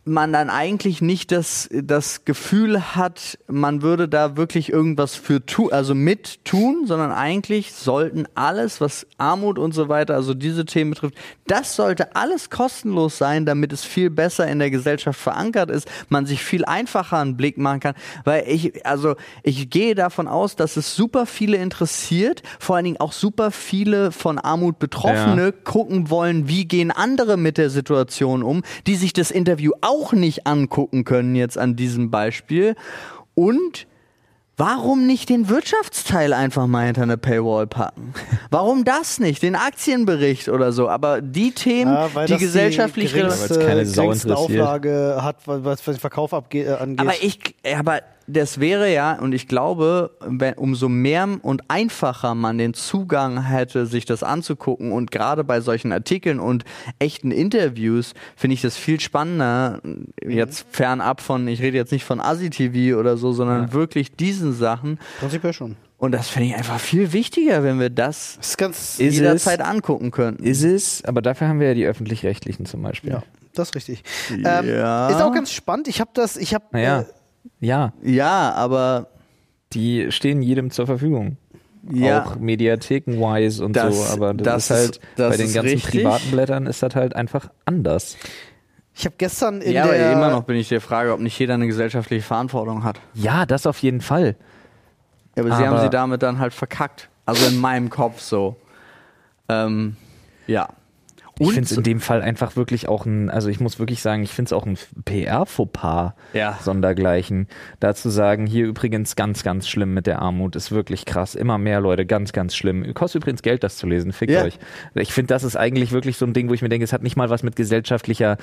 [0.10, 5.72] man dann eigentlich nicht das, das Gefühl hat, man würde da wirklich irgendwas für tun,
[5.72, 10.92] also mit tun, sondern eigentlich sollten alles, was Armut und so weiter, also diese Themen
[10.92, 11.16] betrifft,
[11.48, 16.26] das sollte alles kostenlos sein, damit es viel besser in der Gesellschaft verankert ist, man
[16.26, 20.78] sich viel einfacher einen Blick machen kann, weil ich, also ich gehe davon aus, dass
[20.78, 25.52] es super viele interessiert, vor allen Dingen auch super viele von Armut Betroffene Ja.
[25.52, 30.48] gucken wollen, wie gehen andere mit der Situation um, die sich das Interview auch nicht
[30.48, 32.76] angucken können jetzt an diesem Beispiel.
[33.36, 33.88] Und
[34.58, 38.14] warum nicht den Wirtschaftsteil einfach mal hinter eine Paywall packen?
[38.52, 39.42] Warum das nicht?
[39.42, 40.90] Den Aktienbericht oder so.
[40.90, 44.38] Aber die Themen, Ja, weil die das gesellschaftlich relevant Weil es keine Sau interessiert.
[44.38, 47.00] Auflage hat, was was den Verkauf abge äh, angeht.
[47.00, 52.58] Aber ich, aber das wäre ja, und ich glaube, wenn, umso mehr und einfacher man
[52.58, 56.64] den Zugang hätte, sich das anzugucken und gerade bei solchen Artikeln und
[57.00, 59.82] echten Interviews finde ich das viel spannender,
[60.26, 65.00] jetzt fernab von, ich rede jetzt nicht von Asi-TV oder so, sondern wirklich diesen Sachen.
[65.20, 65.76] Prinzipiell schon.
[65.98, 69.00] Und das finde ich einfach viel wichtiger, wenn wir das Das ist ganz.
[69.00, 70.44] Ist jederzeit angucken könnten.
[70.44, 73.12] Ist es, aber dafür haben wir ja die öffentlich-rechtlichen zum Beispiel.
[73.12, 74.04] ja, das ist richtig.
[74.42, 74.62] Ja.
[74.62, 75.90] Ähm, ist auch ganz spannend.
[75.90, 76.64] Ich habe das, ich habe.
[76.72, 77.06] Naja, Äh,
[77.60, 79.08] ja, ja, aber
[79.74, 81.38] die stehen jedem zur Verfügung.
[81.92, 82.24] Ja.
[82.24, 85.92] Auch mediatheken-wise und Das- so, aber das, das ist halt, das bei den ganzen richtig.
[86.02, 88.18] privaten Blättern ist das halt einfach anders.
[88.94, 90.12] ich habe gestern in ja, der.
[90.12, 93.00] immer noch bin ich der Frage, ob nicht jeder eine gesellschaftliche Verantwortung hat.
[93.14, 94.36] Ja, das auf jeden Fall.
[95.38, 97.10] Ja, aber, sie Aber- haben sie damit dann halt verkackt.
[97.26, 98.56] Also in meinem Kopf so.
[99.48, 99.96] Ähm,
[100.48, 100.68] ja.
[101.40, 104.24] Ich finde es in dem Fall einfach wirklich auch ein, also ich muss wirklich sagen,
[104.24, 106.58] ich finde es auch ein PR-Fauxpas Ja.
[106.62, 107.48] sondergleichen.
[107.80, 111.36] Da zu sagen, hier übrigens ganz, ganz schlimm mit der Armut, ist wirklich krass.
[111.36, 112.94] Immer mehr Leute, ganz, ganz schlimm.
[112.94, 114.44] Kostet übrigens Geld, das zu lesen, fickt Ja.
[114.44, 114.60] euch.
[114.96, 117.04] Ich finde, das ist eigentlich wirklich so ein Ding, wo ich mir denke, es hat
[117.04, 118.38] nicht mal was mit gesellschaftlicher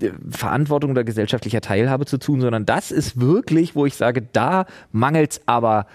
[0.00, 4.66] äh, Verantwortung oder gesellschaftlicher Teilhabe zu tun, sondern das ist wirklich, wo ich sage, da
[4.90, 5.86] mangelt's aber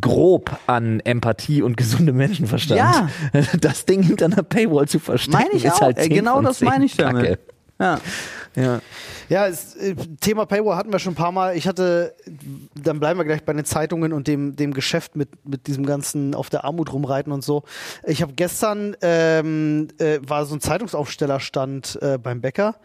[0.00, 2.78] grob an Empathie und gesundem Menschenverstand.
[2.78, 3.08] Ja.
[3.60, 5.80] Das Ding hinter einer Paywall zu verstecken, Meine ich ist auch.
[5.82, 7.24] halt Äh, 10 genau das 10 meine ich damit.
[7.24, 7.38] Kacke.
[7.80, 8.00] Ja.
[8.54, 8.80] Ja.
[9.28, 11.56] Ja, es, äh, Thema Paywall hatten wir schon ein paar Mal.
[11.56, 12.14] Ich hatte,
[12.80, 16.34] dann bleiben wir gleich bei den Zeitungen und dem, dem Geschäft mit, mit diesem ganzen
[16.34, 17.62] auf der Armut rumreiten und so.
[18.04, 22.76] Ich habe gestern, ähm, äh, war so ein Zeitungsaufstellerstand äh, beim Bäcker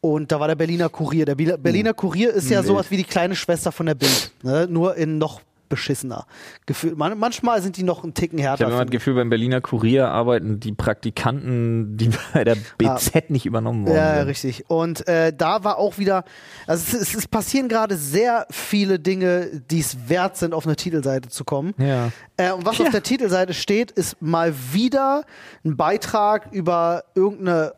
[0.00, 1.26] und da war der Berliner Kurier.
[1.26, 4.66] Der Berliner Kurier ist ja sowas wie die kleine Schwester von der Bild, ne?
[4.68, 5.40] nur in noch
[5.74, 6.26] beschissener.
[6.66, 8.64] Gefühl, man, manchmal sind die noch einen Ticken Ich härter.
[8.64, 8.98] habe immer das ich.
[8.98, 14.10] Gefühl, beim Berliner Kurier arbeiten die Praktikanten, die bei der BZ nicht übernommen worden Ja,
[14.12, 14.28] ja, sind.
[14.28, 14.64] richtig.
[14.68, 16.24] Und äh, da war auch wieder,
[16.66, 20.76] also es, es, es passieren gerade sehr viele Dinge, die es wert sind, auf eine
[20.76, 21.74] Titelseite zu kommen.
[21.78, 22.10] Ja.
[22.36, 25.24] Äh, und was auf der Titelseite steht, ist mal wieder
[25.64, 27.72] ein Beitrag über irgendeine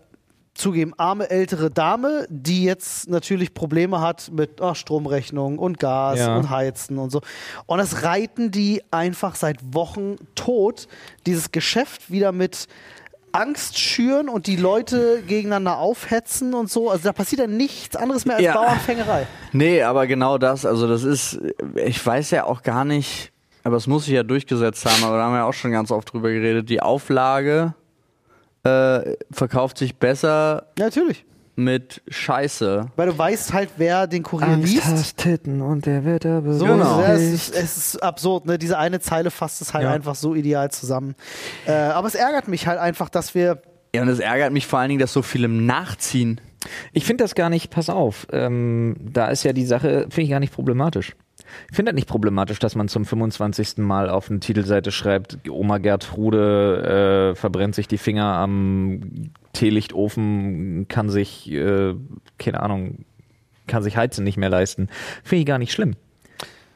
[0.56, 6.36] zugeben arme ältere Dame, die jetzt natürlich Probleme hat mit ach, Stromrechnung und Gas Ja.
[6.36, 7.20] und Heizen und so.
[7.66, 10.88] Und das reiten die einfach seit Wochen tot,
[11.26, 12.66] dieses Geschäft wieder mit
[13.32, 16.90] Angst schüren und die Leute gegeneinander aufhetzen und so.
[16.90, 18.54] Also da passiert ja nichts anderes mehr als Ja.
[18.54, 19.26] Bauernfängerei.
[19.52, 21.38] Nee, aber genau das, also das ist,
[21.74, 25.24] ich weiß ja auch gar nicht, aber es muss sich ja durchgesetzt haben, aber da
[25.24, 27.74] haben wir ja auch schon ganz oft drüber geredet, die Auflage
[28.66, 31.24] äh, verkauft sich besser Ja, natürlich.
[31.54, 32.86] mit Scheiße.
[32.96, 35.16] Weil du weißt halt, wer den Kurier liest.
[35.16, 37.00] Titten und der wird aber So, Genau.
[37.00, 38.58] ja, es, ist, es ist absurd, ne?
[38.58, 39.92] Diese eine Zeile fasst es halt Ja.
[39.92, 41.14] einfach so ideal zusammen.
[41.66, 43.62] Äh, aber es ärgert mich halt einfach, dass wir.
[43.94, 46.40] Ja, und es ärgert mich vor allen Dingen, dass so viele nachziehen.
[46.92, 50.30] Ich finde das gar nicht, pass auf, ähm, da ist ja die Sache, finde ich
[50.30, 51.14] gar nicht problematisch.
[51.70, 53.78] Ich finde das nicht problematisch, dass man zum 25.
[53.78, 61.08] Mal auf eine Titelseite schreibt, Oma Gertrude äh, verbrennt sich die Finger am Teelichtofen, kann
[61.08, 61.94] sich, äh,
[62.38, 63.04] keine Ahnung,
[63.66, 64.88] kann sich Heizen nicht mehr leisten.
[65.24, 65.94] Finde ich gar nicht schlimm.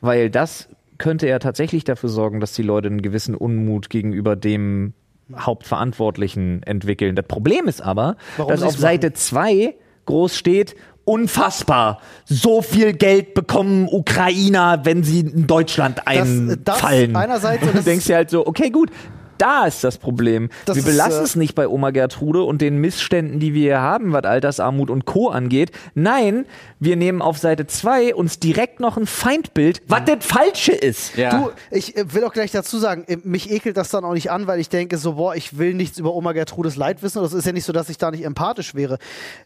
[0.00, 4.94] Weil das könnte ja tatsächlich dafür sorgen, dass die Leute einen gewissen Unmut gegenüber dem
[5.35, 7.16] Hauptverantwortlichen entwickeln.
[7.16, 9.74] Das Problem ist aber, Warum dass auf Seite 2
[10.07, 17.17] groß steht, unfassbar, so viel Geld bekommen Ukrainer, wenn sie in Deutschland das einfallen.
[17.17, 18.91] einerseits und du das- denkst dir halt so, okay, gut,
[19.40, 20.50] da ist das Problem.
[20.66, 23.62] Das wir ist, belassen äh, es nicht bei Oma Gertrude und den Missständen, die wir
[23.62, 25.29] hier haben, was Altersarmut und Co.
[25.29, 25.70] angeht.
[25.94, 26.46] Nein,
[26.79, 31.16] wir nehmen auf Seite 2 uns direkt noch ein Feindbild, was das Falsche ist.
[31.16, 31.31] Ja.
[31.31, 34.31] Du, ich äh, will auch gleich dazu sagen, äh, mich ekelt das dann auch nicht
[34.31, 37.22] an, weil ich denke so, boah, ich will nichts über Oma Gertrudes Leid wissen.
[37.22, 38.98] Das ist ja nicht so, dass ich da nicht empathisch wäre.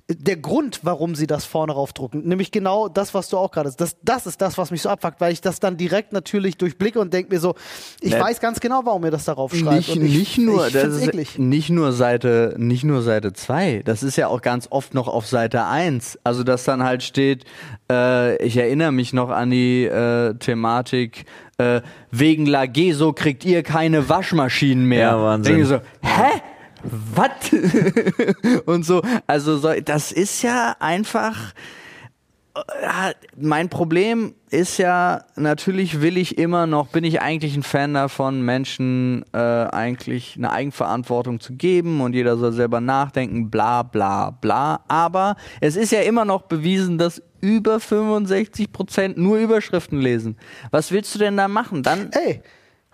[0.08, 3.96] Der Grund, warum sie das vorne raufdrucken, nämlich genau das, was du auch gerade, das,
[4.02, 7.12] das ist das, was mich so abfuckt, weil ich das dann direkt natürlich durchblicke und
[7.14, 7.54] denke mir so,
[8.00, 8.20] ich Ne.
[8.20, 9.83] weiß ganz genau, warum ihr das darauf schreibt.
[9.88, 11.38] Nicht, und ich, nicht nur, ich das ist eklig.
[11.38, 13.82] nicht nur Seite, nicht nur Seite 2.
[13.84, 16.18] Das ist ja auch ganz oft noch auf Seite 1.
[16.24, 17.44] Also, dass dann halt steht,
[17.90, 21.24] äh, ich erinnere mich noch an die äh, Thematik,
[21.58, 25.10] äh, wegen Lageso kriegt ihr keine Waschmaschinen mehr.
[25.10, 25.54] Ja, Wahnsinn.
[25.54, 26.40] Denke so, hä?
[26.84, 27.30] Was?
[28.66, 31.54] Und so, also so, das ist ja einfach,
[33.36, 38.42] mein Problem ist ja, natürlich will ich immer noch, bin ich eigentlich ein Fan davon,
[38.42, 44.84] Menschen äh, eigentlich eine Eigenverantwortung zu geben und jeder soll selber nachdenken, bla bla bla.
[44.86, 50.36] Aber es ist ja immer noch bewiesen, dass über 65 Prozent nur Überschriften lesen.
[50.70, 51.82] Was willst du denn da machen?
[51.82, 52.40] Dann Ey,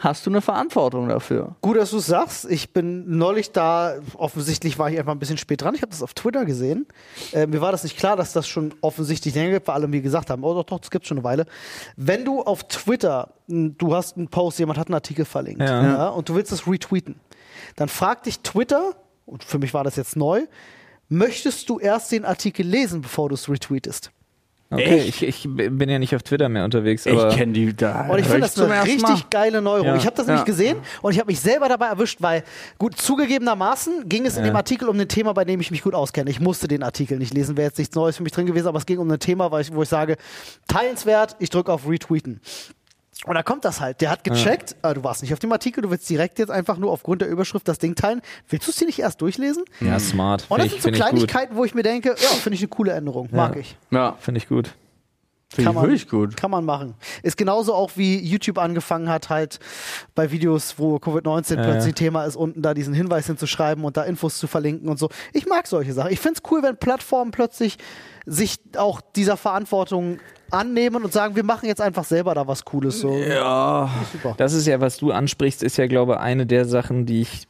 [0.00, 1.54] hast du eine Verantwortung dafür.
[1.60, 2.50] Gut, dass du es sagst.
[2.50, 5.74] Ich bin neulich da, offensichtlich war ich einfach ein bisschen spät dran.
[5.74, 6.86] Ich habe das auf Twitter gesehen.
[7.32, 10.00] Äh, mir war das nicht klar, dass das schon offensichtlich länger gibt, weil alle mir
[10.00, 11.46] gesagt haben, oh doch, doch, das gibt schon eine Weile.
[11.96, 15.82] Wenn du auf Twitter, m, du hast einen Post, jemand hat einen Artikel verlinkt Ja.
[15.82, 17.20] ja, und du willst das retweeten,
[17.76, 18.94] dann fragt dich Twitter,
[19.26, 20.46] und für mich war das jetzt neu,
[21.08, 24.10] möchtest du erst den Artikel lesen, bevor du es retweetest?
[24.72, 25.22] Okay, Echt?
[25.22, 28.06] ich, ich bin ja nicht auf Twitter mehr unterwegs, aber kenne die da.
[28.09, 29.87] Und ich finde das eine richtig geile Neuerung.
[29.88, 29.96] Ja.
[29.96, 30.44] Ich habe das nämlich Ja.
[30.44, 32.44] gesehen und ich habe mich selber dabei erwischt, weil
[32.78, 35.94] gut zugegebenermaßen ging es in dem Artikel um ein Thema, bei dem ich mich gut
[35.94, 36.30] auskenne.
[36.30, 38.78] Ich musste den Artikel nicht lesen, wäre jetzt nichts Neues für mich drin gewesen, aber
[38.78, 40.16] es ging um ein Thema, weil ich, wo ich sage,
[40.68, 42.40] teilenswert, ich drücke auf Retweeten.
[43.26, 44.00] Und da kommt das halt.
[44.00, 46.78] Der hat gecheckt, äh, du warst nicht auf dem Artikel, du willst direkt jetzt einfach
[46.78, 48.22] nur aufgrund der Überschrift das Ding teilen.
[48.48, 49.64] Willst du es dir nicht erst durchlesen?
[49.80, 50.46] ja, smart.
[50.48, 51.02] Und das Finde sind ich, so find ich.
[51.02, 53.28] Kleinigkeiten, wo ich mir denke, ja, finde ich eine coole Änderung.
[53.30, 53.76] Mag ich.
[53.90, 54.74] Ja, Finde ich gut.
[55.52, 56.36] Finde Kann ich man, wirklich gut.
[56.36, 56.94] Kann man machen.
[57.22, 59.58] Ist genauso auch wie YouTube angefangen hat, halt
[60.14, 62.06] bei Videos, wo Covid-19 Ja, plötzlich ja.
[62.06, 65.08] Thema ist, unten da diesen Hinweis hinzuschreiben und da Infos zu verlinken und so.
[65.32, 66.12] Ich mag solche Sachen.
[66.12, 67.78] Ich finde es cool, wenn Plattformen plötzlich
[68.26, 70.18] sich auch dieser Verantwortung
[70.50, 73.00] annehmen und sagen, wir machen jetzt einfach selber da was Cooles.
[73.00, 73.16] So.
[73.16, 73.90] Ja.
[74.12, 74.34] Super.
[74.36, 77.48] Das ist ja, was du ansprichst, ist ja, glaube ich, eine der Sachen, die ich,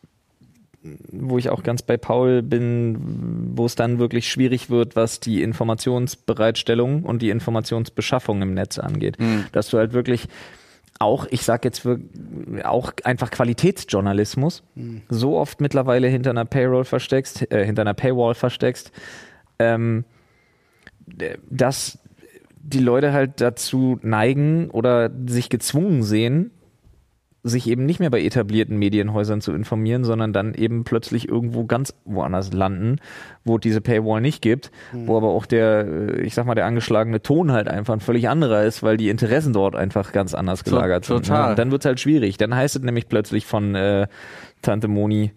[0.83, 5.43] wo ich auch ganz bei Paul bin, wo es dann wirklich schwierig wird, was die
[5.43, 9.16] Informationsbereitstellung und die Informationsbeschaffung im Netz angeht.
[9.53, 10.29] Dass du halt wirklich
[10.99, 11.87] auch, ich sag jetzt
[12.62, 14.62] auch einfach Qualitätsjournalismus
[15.09, 18.93] so oft mittlerweile hinter einer Payroll versteckst, äh, hinter einer Paywall versteckst,
[19.59, 20.05] ähm,
[21.49, 21.99] dass
[22.62, 26.51] die Leute halt dazu neigen oder sich gezwungen sehen,
[27.42, 31.94] sich eben nicht mehr bei etablierten Medienhäusern zu informieren, sondern dann eben plötzlich irgendwo ganz
[32.05, 32.96] woanders landen,
[33.44, 36.66] wo es diese Paywall nicht gibt, wo aber auch der, äh, ich sag mal, der
[36.66, 40.64] angeschlagene Ton halt einfach ein völlig anderer ist, weil die Interessen dort einfach ganz anders
[40.64, 41.26] gelagert sind.
[41.26, 41.50] total.
[41.50, 41.55] Ne?
[41.57, 42.37] Dann wird es halt schwierig.
[42.37, 44.07] Dann heißt es nämlich plötzlich von äh,
[44.61, 45.33] Tante Moni,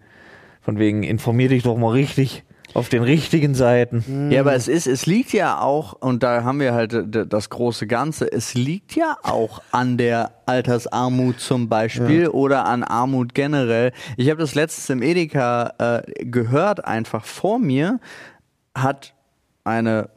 [0.60, 4.30] von wegen, informier dich doch mal richtig auf den richtigen Seiten.
[4.30, 6.94] Ja, aber es ist, es liegt ja auch, und da haben wir halt
[7.32, 13.34] das große Ganze, es liegt ja auch an der Altersarmut zum Beispiel oder an Armut
[13.34, 13.92] generell.
[14.16, 18.00] Ich habe das letztens im Edeka äh, gehört, einfach vor mir
[18.76, 19.14] hat
[19.62, 20.10] eine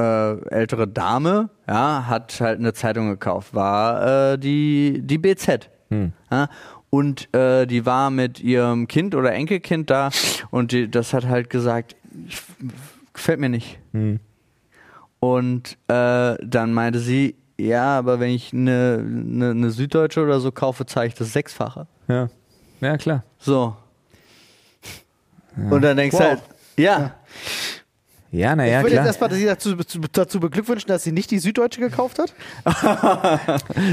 [0.00, 5.70] äh, ältere Dame, ja, hat halt eine Zeitung gekauft, war äh, die, die BZ.
[6.32, 6.48] Ja,
[6.90, 10.10] und äh, die war mit ihrem Kind oder Enkelkind da
[10.50, 11.96] und die, das hat halt gesagt,
[12.28, 12.40] ich,
[13.12, 13.78] gefällt mir nicht.
[15.20, 20.52] Und äh, dann meinte sie, ja, aber wenn ich eine, eine, eine Süddeutsche oder so
[20.52, 21.86] kaufe, zahle ich das Sechsfache.
[22.08, 22.28] Ja,
[22.80, 23.24] ja klar.
[23.38, 23.76] So.
[25.70, 26.28] Und dann denkst du Wow.
[26.28, 26.42] halt,
[26.76, 27.14] ja, Ja,
[28.56, 29.30] naja, ich würde jetzt klar.
[29.30, 29.76] erstmal sie dazu,
[30.12, 32.34] dazu beglückwünschen, dass sie nicht die Süddeutsche gekauft hat.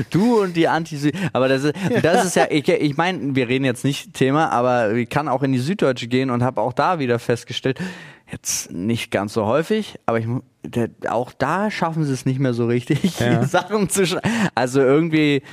[0.09, 3.65] Du und die anti Aber das ist, das ist ja, ich, ich meine, wir reden
[3.65, 6.99] jetzt nicht Thema, aber ich kann auch in die Süddeutsche gehen und habe auch da
[6.99, 7.79] wieder festgestellt,
[8.31, 10.25] jetzt nicht ganz so häufig, aber ich,
[11.07, 13.43] auch da schaffen sie es nicht mehr so richtig, Ja.
[13.47, 14.29] Sachen zu schreiben.
[14.55, 15.43] Also irgendwie,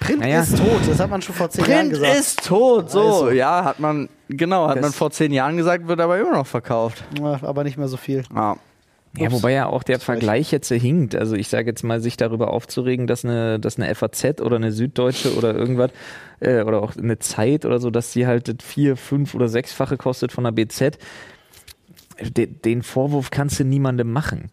[0.00, 0.40] Print Naja.
[0.40, 2.18] ist tot, das hat man schon vor zehn Jahren Print gesagt.
[2.18, 3.00] ist tot, so.
[3.00, 3.30] Also.
[3.30, 6.46] Ja, hat man, genau, hat Das- man vor zehn Jahren gesagt, wird aber immer noch
[6.46, 7.04] verkauft.
[7.20, 8.24] Aber nicht mehr so viel.
[8.34, 8.56] Ja.
[9.16, 11.16] Ja, wobei ja auch der Vergleich jetzt hinkt.
[11.16, 14.70] Also ich sage jetzt mal, sich darüber aufzuregen, dass eine, dass eine FAZ oder eine
[14.70, 15.90] Süddeutsche oder irgendwas
[16.38, 19.96] äh, oder auch eine Zeit oder so, dass die halt das vier, fünf oder sechsfache
[19.96, 20.96] kostet von der BZ.
[22.36, 24.50] De, den Vorwurf kannst du niemandem machen.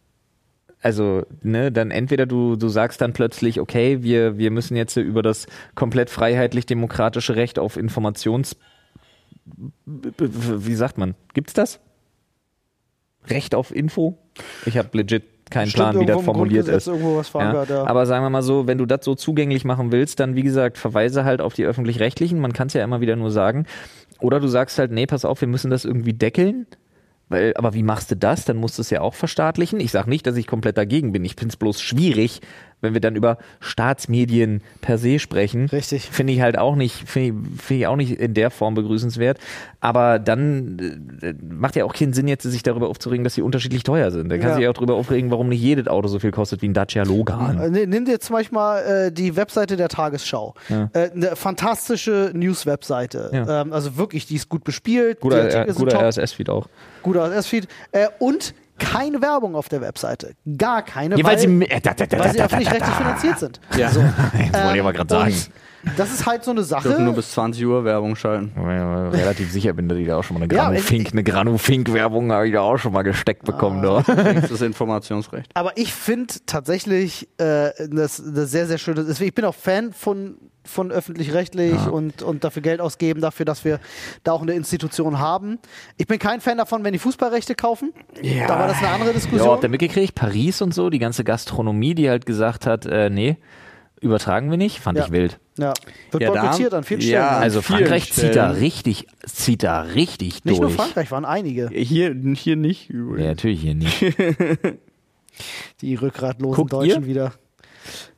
[0.82, 5.22] Also, ne, dann entweder du, du sagst dann plötzlich, okay, wir, wir müssen jetzt über
[5.22, 8.56] das komplett freiheitlich-demokratische Recht auf Informations...
[9.86, 11.15] Wie sagt man?
[11.33, 11.79] Gibt's das?
[13.27, 14.17] Recht auf Info?
[14.65, 16.88] Ich habe legit keinen Stimmt, Plan, wie das formuliert ist.
[16.88, 17.63] Ja.
[17.63, 17.83] ja.
[17.86, 20.77] Aber sagen wir mal so, wenn du das so zugänglich machen willst, dann wie gesagt,
[20.77, 22.39] verweise halt auf die öffentlich-rechtlichen.
[22.39, 23.65] Man kann es ja immer wieder nur sagen.
[24.19, 26.65] Oder du sagst halt, nee, pass auf, wir müssen das irgendwie deckeln.
[27.29, 28.45] Weil, aber wie machst du das?
[28.45, 29.79] Dann musst du es ja auch verstaatlichen.
[29.79, 31.25] Ich sage nicht, dass ich komplett dagegen bin.
[31.25, 32.41] Ich finde es bloß schwierig,
[32.82, 35.66] wenn wir dann über Staatsmedien per se sprechen.
[35.68, 36.10] Richtig.
[36.12, 39.40] Finde ich halt auch nicht, finde ich, finde ich auch nicht in der Form begrüßenswert.
[39.80, 43.84] Aber dann äh, macht ja auch keinen Sinn, jetzt sich darüber aufzuregen, dass sie unterschiedlich
[43.84, 44.30] teuer sind.
[44.30, 44.56] Dann kannst Ja.
[44.56, 47.04] du dich auch darüber aufregen, warum nicht jedes Auto so viel kostet wie ein Dacia
[47.04, 47.74] Logan.
[47.76, 50.54] Äh, Nimm dir zum Beispiel mal äh, die Webseite der Tagesschau.
[50.70, 50.90] Ja.
[50.94, 53.30] Äh, eine fantastische News-Webseite.
[53.34, 53.62] Ja.
[53.62, 55.20] Ähm, also wirklich, die ist gut bespielt.
[55.22, 56.68] Guter, guter RSS-Feed auch.
[57.04, 57.68] guter RSS-Feed.
[57.92, 60.34] Äh, und keine Werbung auf der Webseite.
[60.58, 62.90] Gar keine, Ja, weil, weil sie, äh, da, da, da, weil sie da, da, öffentlich-rechtlich
[62.90, 62.96] da.
[62.98, 63.60] finanziert sind.
[63.78, 63.90] Ja.
[63.90, 64.02] So.
[64.38, 65.34] Jetzt wollte ich aber gerade sagen.
[65.84, 67.13] Und das ist halt so eine Dürfen nur Sache.
[67.13, 68.52] bis 20 Uhr Werbung schalten.
[68.56, 72.32] Mir relativ sicher bin, dass ich da auch schon mal eine Ja, Granufink, eine Granufink-Werbung
[72.32, 73.82] habe ich da auch schon mal gesteckt bekommen.
[73.82, 74.02] Da.
[74.02, 75.50] Das ist Informationsrecht.
[75.54, 79.08] Aber ich finde tatsächlich äh, das, das sehr, sehr schön.
[79.20, 81.88] Ich bin auch Fan von von öffentlich-rechtlich Ja.
[81.88, 83.80] und, und dafür Geld ausgeben, dafür, dass wir
[84.23, 85.58] da auch eine Institution haben.
[85.97, 87.93] Ich bin kein Fan davon, wenn die Fußballrechte kaufen.
[88.21, 88.47] Ja.
[88.47, 89.49] Da war das eine andere Ja, Diskussion.
[89.49, 90.15] habt ihr mitgekriegt?
[90.15, 93.38] Paris und so, die ganze Gastronomie, die halt gesagt hat, äh, nee,
[94.01, 95.06] übertragen wir nicht, fand Ja.
[95.06, 95.39] ich wild.
[95.58, 95.73] ja.
[96.12, 97.23] Wird Ja, boykottiert an vielen ja, Stellen.
[97.23, 98.51] An Also vielen Frankreich zieht da Stellen.
[98.60, 100.60] richtig, zieht da richtig Nicht durch.
[100.60, 101.69] nur Frankreich, waren einige.
[101.69, 102.89] Hier, hier nicht.
[102.89, 103.27] Ja, übrigens.
[103.27, 104.01] natürlich hier nicht.
[105.82, 107.08] Die rückgratlosen Guckt Deutschen ihr?
[107.08, 107.34] wieder.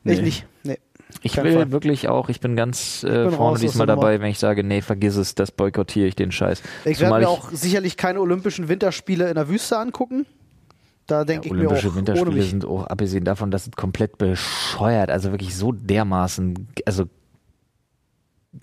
[0.04, 0.14] Nee.
[0.14, 0.46] Ich nicht.
[0.64, 0.78] Nee.
[1.22, 1.72] Ich Kein will Fall.
[1.72, 5.16] wirklich auch, ich bin ganz äh, bin vorne diesmal dabei, wenn ich sage, nee, vergiss
[5.16, 6.62] es, das boykottiere ich den Scheiß.
[6.86, 10.26] Ich werde mir auch sicherlich keine Olympischen Winterspiele in der Wüste angucken.
[11.08, 15.10] Da denke ich mir auch, Olympische Winterspiele sind auch, abgesehen davon, dass es komplett bescheuert,
[15.10, 17.06] also wirklich so dermaßen, also,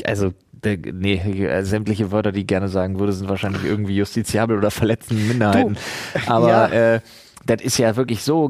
[0.05, 0.33] also,
[0.65, 5.77] nee, sämtliche Wörter, die ich gerne sagen würde, sind wahrscheinlich irgendwie justiziabel oder verletzen Minderheiten.
[6.27, 6.95] Aber ja.
[6.95, 7.01] äh,
[7.45, 8.49] das ist ja wirklich so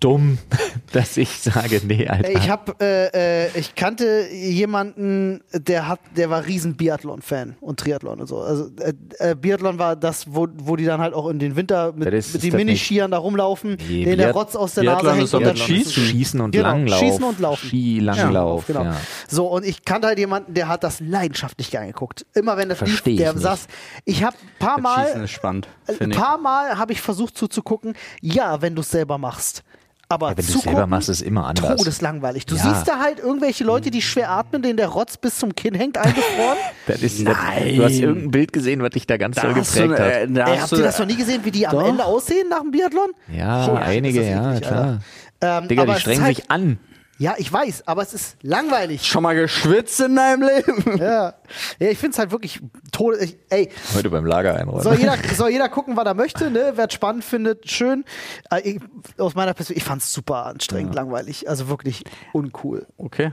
[0.00, 0.38] grenzdumm,
[0.92, 2.30] dass ich sage, nee, Alter.
[2.30, 8.20] Ich hab, äh, äh, ich kannte jemanden, der hat, der war riesen Biathlon-Fan und Triathlon
[8.20, 8.40] und so.
[8.40, 11.92] Also äh, äh, Biathlon war das, wo, wo die dann halt auch in den Winter
[11.92, 14.82] mit, Ja, ist mit den das Miniskiern da rumlaufen, Nee, denen der Rotz aus der
[14.82, 15.92] Biathlon Nase hängt und dann Schießen.
[16.04, 16.98] Schießen und Genau, Langlauf.
[16.98, 17.68] Schießen und Laufen.
[17.68, 18.84] Skilanglauf, genau.
[18.84, 18.96] ja.
[19.28, 22.26] So, und ich kannte halt jemanden, der hat das leidenschaftlich gern geguckt.
[22.34, 23.42] Immer wenn das lief, ich der nicht.
[23.42, 23.66] saß.
[24.04, 25.68] Ich habe paar Mal, ist spannend.
[26.00, 27.94] ein paar Mal habe ich versucht zuzugucken.
[28.20, 29.62] Ja, wenn du es selber machst.
[30.08, 31.76] Aber Ja, wenn du selber machst, ist immer anders.
[31.78, 32.46] todeslangweilig.
[32.46, 32.62] Du Ja.
[32.62, 35.98] siehst da halt irgendwelche Leute, die schwer atmen, denen der Rotz bis zum Kinn hängt,
[35.98, 36.56] eingefroren.
[36.86, 37.34] Das ist, Nein.
[37.76, 40.08] du hast irgendein Bild gesehen, was dich da ganz toll hast du, geprägt hat.
[40.12, 41.88] äh, da Ey, hast habt du, ihr das noch nie gesehen, wie die am Doch.
[41.88, 43.10] Ende aussehen nach dem Biathlon?
[43.36, 45.00] Ja, shit, einige, das ja, eklig, klar.
[45.40, 46.78] Ähm, Digga, aber die strengen halt, sich an.
[47.18, 49.06] Ja, ich weiß, aber es ist langweilig.
[49.06, 50.98] schon mal geschwitzt in deinem Leben?
[50.98, 51.34] ja.
[51.78, 52.60] ja, ich finde es halt wirklich
[52.92, 53.18] tode.
[53.24, 54.82] Ich, ey, Heute beim Lager einräumen.
[54.82, 56.72] soll jeder, soll jeder gucken, was er möchte, ne?
[56.74, 58.04] Wer es spannend findet, schön.
[58.50, 58.80] Äh, ich,
[59.16, 61.48] aus meiner Perspektive, ich fand es super anstrengend, langweilig.
[61.48, 62.86] Also wirklich uncool.
[62.98, 63.32] Okay.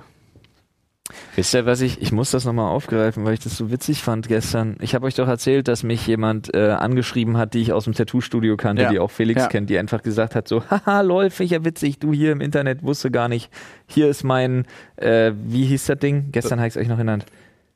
[1.35, 4.29] Wisst ihr, was ich, ich muss das nochmal aufgreifen, weil ich das so witzig fand
[4.29, 4.77] gestern.
[4.79, 7.93] Ich habe euch doch erzählt, dass mich jemand äh, angeschrieben hat, die ich aus dem
[7.93, 8.89] Tattoo-Studio kannte, Ja.
[8.89, 9.47] die auch Felix Ja.
[9.49, 13.11] kennt, die einfach gesagt hat so, haha, lol, ja witzig, du hier im Internet, wusste
[13.11, 13.51] gar nicht,
[13.85, 16.29] hier ist mein, äh, wie hieß das Ding?
[16.31, 17.25] Gestern habe ich es euch noch genannt.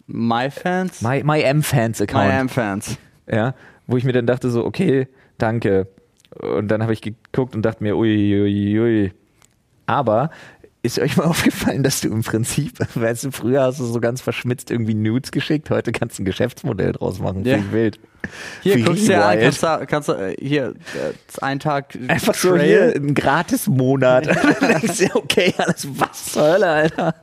[0.07, 1.01] My Fans?
[1.01, 2.27] My, my M-Fans-Account.
[2.27, 2.97] My Am Fans.
[3.29, 3.55] ja,
[3.87, 5.87] wo ich mir dann dachte so, okay, danke.
[6.39, 9.11] Und dann habe ich geguckt und dachte mir, ui, ui, ui.
[9.85, 10.29] Aber
[10.88, 14.21] ist euch mal aufgefallen, dass du im Prinzip, weißt du, früher hast du so ganz
[14.21, 17.45] verschmitzt irgendwie Nudes geschickt, heute kannst du ein Geschäftsmodell draus machen.
[17.45, 17.58] Ja.
[17.58, 18.00] Ich wild.
[18.62, 22.50] Hier, guckst dir an, kannst du, kannst du äh, hier, äh, ein Tag Einfach so
[22.50, 22.65] Trail.
[22.93, 24.28] hier ein Gratis-Monat.
[24.60, 27.15] Dann denkst du okay, alles was zur Hölle, Alter.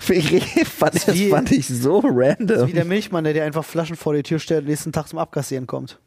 [0.00, 2.66] Fand, das wie- fand ich so random.
[2.68, 5.18] Wie der Milchmann, der dir einfach Flaschen vor die Tür stellt und nächsten Tag zum
[5.18, 5.98] Abkassieren kommt.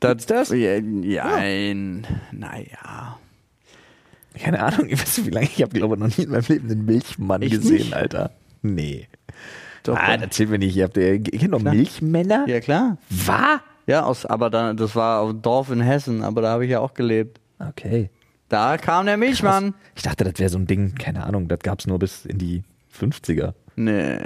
[0.00, 0.48] Das, das?
[0.48, 3.18] Ja, ja, ein, naja.
[4.38, 6.44] Keine Ahnung, ich weiß nicht, wie lange ich habe, glaube ich, noch nie in meinem
[6.48, 7.94] Leben einen Milchmann Echt gesehen, nicht?
[7.94, 8.30] Alter.
[8.62, 9.08] Nee.
[9.82, 10.22] Doch, ah, doch.
[10.22, 11.74] erzähl mir nicht, ihr habt ihr, kennt noch Klar.
[11.74, 12.44] Milchmänner?
[12.46, 12.98] Ja, klar.
[13.08, 13.60] Was?
[13.86, 16.70] Ja, aus, aber dann, das war auf dem Dorf in Hessen, aber da habe ich
[16.70, 17.40] ja auch gelebt.
[17.58, 18.10] Okay.
[18.48, 19.74] Da kam der Milchmann.
[19.94, 22.62] Ich dachte, das wäre so ein Ding, keine Ahnung, das gab's nur bis in die
[22.96, 23.54] 50er.
[23.76, 24.18] Nee.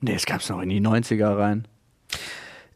[0.00, 1.66] Nee, es gab's noch in die 90er rein.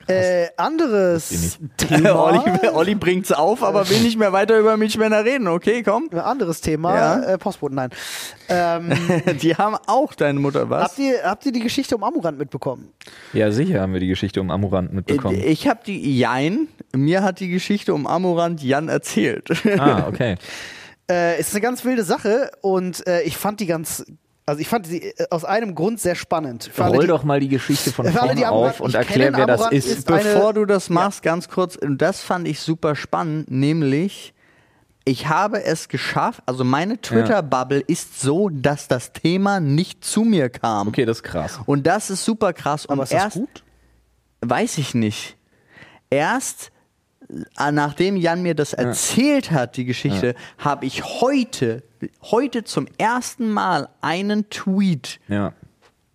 [0.08, 2.14] Äh, anderes Thema.
[2.14, 5.48] Olli, Olli bringt's auf, aber will nicht mehr weiter über Milchmänner reden.
[5.48, 6.08] Okay, komm.
[6.12, 6.94] Ein anderes Thema.
[6.96, 7.22] Ja.
[7.22, 7.90] Äh, Postboten, nein.
[8.48, 8.92] Ähm,
[9.42, 10.84] Die haben auch deine Mutter was.
[10.90, 12.92] habt, ihr, habt ihr die Geschichte um Amurant mitbekommen?
[13.32, 15.40] Ja, sicher haben wir die Geschichte um Amurant mitbekommen.
[15.44, 19.50] Ich habe die Jein, mir hat die Geschichte um Amorant Jan erzählt.
[19.78, 20.36] ah, okay.
[21.08, 24.04] Äh, es ist eine ganz wilde Sache und äh, ich fand die ganz,
[24.46, 26.70] also ich fand sie äh, aus einem Grund sehr spannend.
[26.72, 29.36] Für alle, Roll die- doch mal die Geschichte von alle, vorne auf und erklär, kennen,
[29.36, 29.86] wer das ist.
[29.86, 34.32] ist eine- Bevor du das machst, ganz kurz, und das fand ich super spannend, nämlich
[35.08, 40.48] ich habe es geschafft, also meine Twitter-Bubble ist so, dass das Thema nicht zu mir
[40.48, 40.88] kam.
[40.88, 41.60] Okay, das ist krass.
[41.64, 42.86] Und das ist super krass.
[42.86, 43.62] Und Aber ist das erst, gut?
[44.40, 45.36] Weiß ich nicht.
[46.10, 46.72] Erst
[47.72, 51.82] nachdem Jan mir das erzählt hat, die Geschichte, habe ich heute,
[52.22, 55.52] heute zum ersten Mal einen Tweet Ja.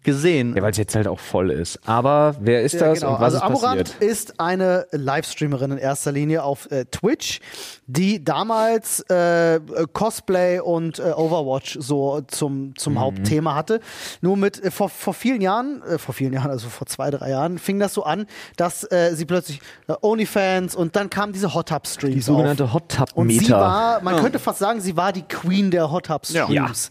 [0.04, 0.56] Gesehen.
[0.56, 1.80] Ja, weil es jetzt halt auch voll ist.
[1.86, 3.14] Aber wer ist Ja, das genau.
[3.14, 4.02] und was also ist Amorant passiert?
[4.12, 7.40] ist eine Livestreamerin in erster Linie auf äh, Twitch,
[7.88, 9.60] die damals äh,
[9.94, 12.76] Cosplay und äh, Overwatch so zum, Mhm.
[12.78, 13.80] zum Hauptthema hatte.
[14.22, 17.30] Nur mit äh, vor, vor vielen Jahren, äh, vor vielen Jahren, also vor zwei, drei
[17.30, 18.26] Jahren, fing das so an,
[18.58, 22.16] dass äh, sie plötzlich äh, Onlyfans und dann kamen diese Hot Tub Streams.
[22.16, 22.74] Die sogenannte auf.
[22.74, 23.60] Hot Tub Und sie Meter.
[23.60, 26.45] war, man könnte fast sagen, sie war die Queen der Hot Tub Ja.
[26.45, 26.89] Streams.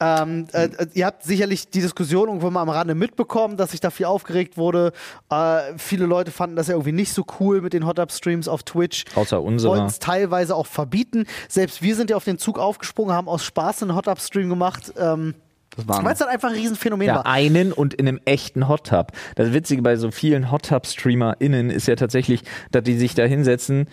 [0.00, 3.80] Ähm, äh, äh, ihr habt sicherlich die Diskussion irgendwo mal am Rande mitbekommen, dass sich
[3.80, 4.92] da viel aufgeregt wurde.
[5.30, 8.48] Äh, viele Leute fanden das ja irgendwie nicht so cool mit den Hot Up Streams
[8.48, 9.04] auf Twitch.
[9.14, 9.72] Außer unserer.
[9.72, 11.26] Wollten es teilweise auch verbieten.
[11.48, 14.48] Selbst wir sind ja auf den Zug aufgesprungen, haben aus Spaß einen Hot Up Stream
[14.48, 14.92] gemacht.
[14.98, 15.34] Ähm,
[15.76, 17.26] Das war weil es dann einfach ein Riesenphänomen Ja, war.
[17.26, 19.12] einen und in einem echten Hot Tub.
[19.36, 23.24] Das Witzige bei so vielen Hot Tub StreamerInnen ist ja tatsächlich, dass die sich da
[23.24, 23.86] hinsetzen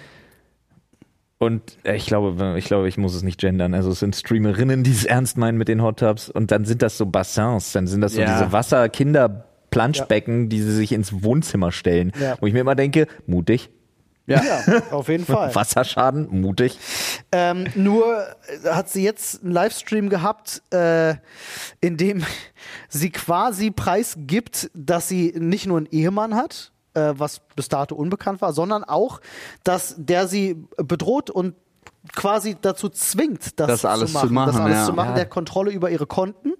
[1.39, 3.73] und äh, ich glaube, ich glaube, ich muss es nicht gendern.
[3.73, 6.81] Also es sind Streamerinnen, die es ernst meinen mit den Hot Tubs und dann sind
[6.81, 8.33] das so Bassins, dann sind das so Ja.
[8.39, 12.11] diese Wasser-Kinder- Planschbecken, die sie sich ins Wohnzimmer stellen.
[12.19, 12.37] Ja.
[12.39, 13.69] Wo ich mir immer denke, mutig.
[14.25, 14.41] Ja,
[14.91, 15.53] auf jeden Fall.
[15.53, 16.79] Wasserschaden, mutig.
[17.31, 18.03] Ähm, nur
[18.63, 21.13] äh, hat sie jetzt einen Livestream gehabt, äh,
[21.81, 22.23] in dem
[22.89, 28.53] sie quasi preisgibt, dass sie nicht nur einen Ehemann hat, was bis dato unbekannt war,
[28.53, 29.21] sondern auch,
[29.63, 31.55] dass der sie bedroht und
[32.15, 34.85] quasi dazu zwingt, das, Das alles zu machen, zu machen, das alles ja.
[34.85, 35.15] zu machen, Ja.
[35.15, 36.53] der Kontrolle über ihre Konten.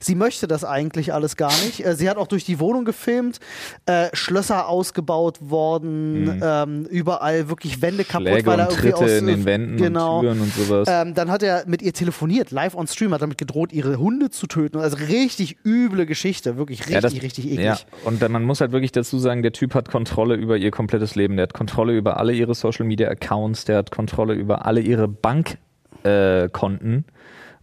[0.00, 1.84] Sie möchte das eigentlich alles gar nicht.
[1.84, 3.38] Äh, Sie hat auch durch die Wohnung gefilmt,
[3.86, 8.30] äh, Schlösser ausgebaut worden, ähm, überall wirklich Wände kaputt, Mhm.
[8.32, 10.88] Schläge weil er und irgendwie Tritte aus in den Wänden genau, und Türen und sowas.
[10.90, 14.30] ähm, dann hat er mit ihr telefoniert, live on Stream, hat damit gedroht, ihre Hunde
[14.30, 14.78] zu töten.
[14.78, 17.64] Also richtig üble Geschichte, wirklich richtig, Ja, das- richtig eklig.
[17.64, 20.70] Ja, und dann, man muss halt wirklich dazu sagen, der Typ hat Kontrolle über ihr
[20.70, 21.36] komplettes Leben.
[21.36, 24.93] Der hat Kontrolle über alle ihre Social Media Accounts, der hat Kontrolle über alle ihre
[25.08, 27.04] Bankkonten.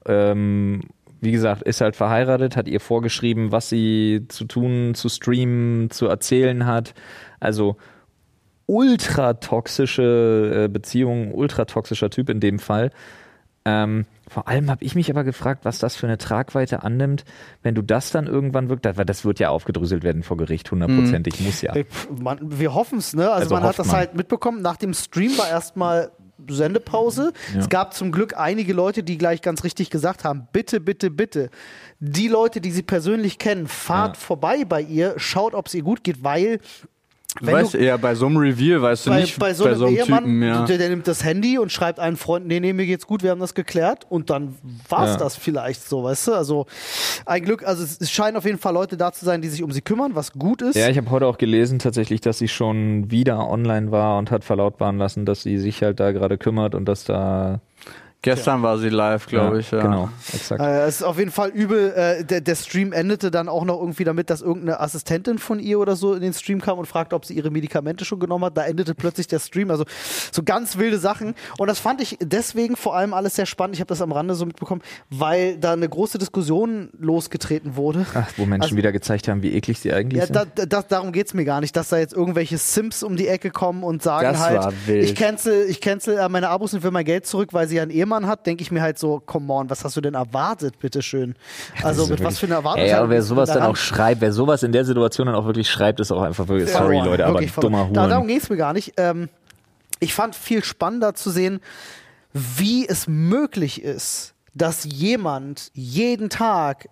[0.05, 0.81] Äh, ähm,
[1.21, 6.07] wie gesagt, ist halt verheiratet, hat ihr vorgeschrieben, was sie zu tun, zu streamen, zu
[6.07, 6.95] erzählen hat.
[7.39, 7.77] Also
[8.65, 12.89] ultra toxische äh, Beziehung, ultra toxischer Typ in dem Fall.
[13.63, 17.25] Ähm, vor allem habe ich mich aber gefragt, was das für eine Tragweite annimmt,
[17.61, 21.61] wenn du das dann irgendwann weil das wird ja aufgedröselt werden vor Gericht, hundertprozentig, muss
[21.61, 21.73] ja.
[22.19, 23.29] Man, wir hoffen es, ne?
[23.29, 23.95] Also, Also man hat das man.
[23.97, 24.63] halt mitbekommen.
[24.63, 26.11] Nach dem Stream war erstmal
[26.49, 27.33] Sendepause.
[27.53, 27.59] Ja.
[27.59, 31.49] Es gab zum Glück einige Leute, die gleich ganz richtig gesagt haben: bitte, bitte, bitte.
[31.99, 34.21] Die Leute, die sie persönlich kennen, fahrt Ja.
[34.21, 36.59] vorbei bei ihr, schaut, ob es ihr gut geht, weil.
[37.39, 39.63] Du Wenn weißt du, eher, bei so einem Reveal weißt du bei, nicht, bei so
[39.63, 40.65] einem Ehemann, Typen, ja.
[40.65, 43.31] der, der nimmt das Handy und schreibt einen Freund, nee, nee, mir geht's gut, wir
[43.31, 44.55] haben das geklärt und dann
[44.89, 45.17] war's Ja.
[45.17, 46.33] das vielleicht so, weißt du?
[46.33, 46.65] Also
[47.25, 49.71] ein Glück, also es scheinen auf jeden Fall Leute da zu sein, die sich um
[49.71, 50.75] sie kümmern, was gut ist.
[50.75, 54.43] Ja, ich habe heute auch gelesen tatsächlich, dass sie schon wieder online war und hat
[54.43, 57.61] verlautbaren lassen, dass sie sich halt da gerade kümmert und dass da
[58.23, 59.71] Gestern war sie live, glaube ich.
[59.71, 59.81] Ja.
[59.81, 60.61] Genau, exakt.
[60.61, 61.91] Äh, es ist auf jeden Fall übel.
[61.93, 65.79] Äh, der, der Stream endete dann auch noch irgendwie damit, dass irgendeine Assistentin von ihr
[65.79, 68.55] oder so in den Stream kam und fragte, ob sie ihre Medikamente schon genommen hat.
[68.57, 69.71] Da endete plötzlich der Stream.
[69.71, 69.85] Also
[70.31, 71.33] so ganz wilde Sachen.
[71.57, 73.75] Und das fand ich deswegen vor allem alles sehr spannend.
[73.75, 78.05] Ich habe das am Rande so mitbekommen, weil da eine große Diskussion losgetreten wurde.
[78.13, 80.35] Ach, wo Menschen also- wieder gezeigt haben, wie eklig sie eigentlich Ja, sind.
[80.35, 83.27] da, da, da, darum geht's mir gar nicht, dass da jetzt irgendwelche Sims um die
[83.27, 85.05] Ecke kommen und sagen Das halt, war wild.
[85.05, 87.81] ich cancel, ich cancel äh, meine Abos und will mein Geld zurück, weil sie ja
[87.81, 90.77] einen Ehemann hat, denke ich mir halt so, come on, was hast du denn erwartet,
[90.79, 91.35] bitteschön?
[91.83, 92.89] Also mit ja was für einer Erwartung?
[92.91, 95.99] Aber wer sowas dann auch schreibt, wer sowas in der Situation dann auch wirklich schreibt,
[95.99, 97.73] ist auch einfach wirklich, sorry Verloren, Leute, aber wirklich verloren.
[97.73, 98.27] dummer Da, darum Huren.
[98.27, 98.93] ging es mir gar nicht.
[98.97, 99.29] Ähm,
[99.99, 101.59] ich fand viel spannender zu sehen,
[102.33, 106.87] wie es möglich ist, dass jemand jeden Tag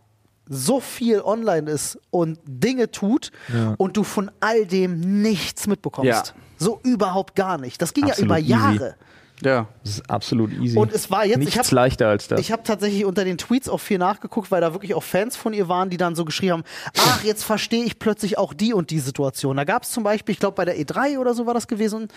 [0.47, 3.76] so viel online ist und Dinge tut Ja.
[3.78, 6.07] und du von all dem nichts mitbekommst.
[6.09, 6.24] Ja.
[6.57, 7.82] So überhaupt gar nicht.
[7.82, 8.51] Das ging Absolut ja easy.
[8.51, 8.95] über Jahre.
[9.43, 9.67] Ja.
[9.83, 10.77] Das ist absolut easy.
[10.77, 12.39] Und es war jetzt- ich Nichts hab- leichter als das.
[12.41, 15.53] Ich habe tatsächlich unter den Tweets auch viel nachgeguckt, weil da wirklich auch Fans von
[15.53, 16.63] ihr waren, die dann so geschrieben haben,
[16.97, 19.57] ach, jetzt verstehe ich plötzlich auch die und die Situation.
[19.57, 22.07] Da gab es zum Beispiel, ich glaube bei der E3 oder so war das gewesen,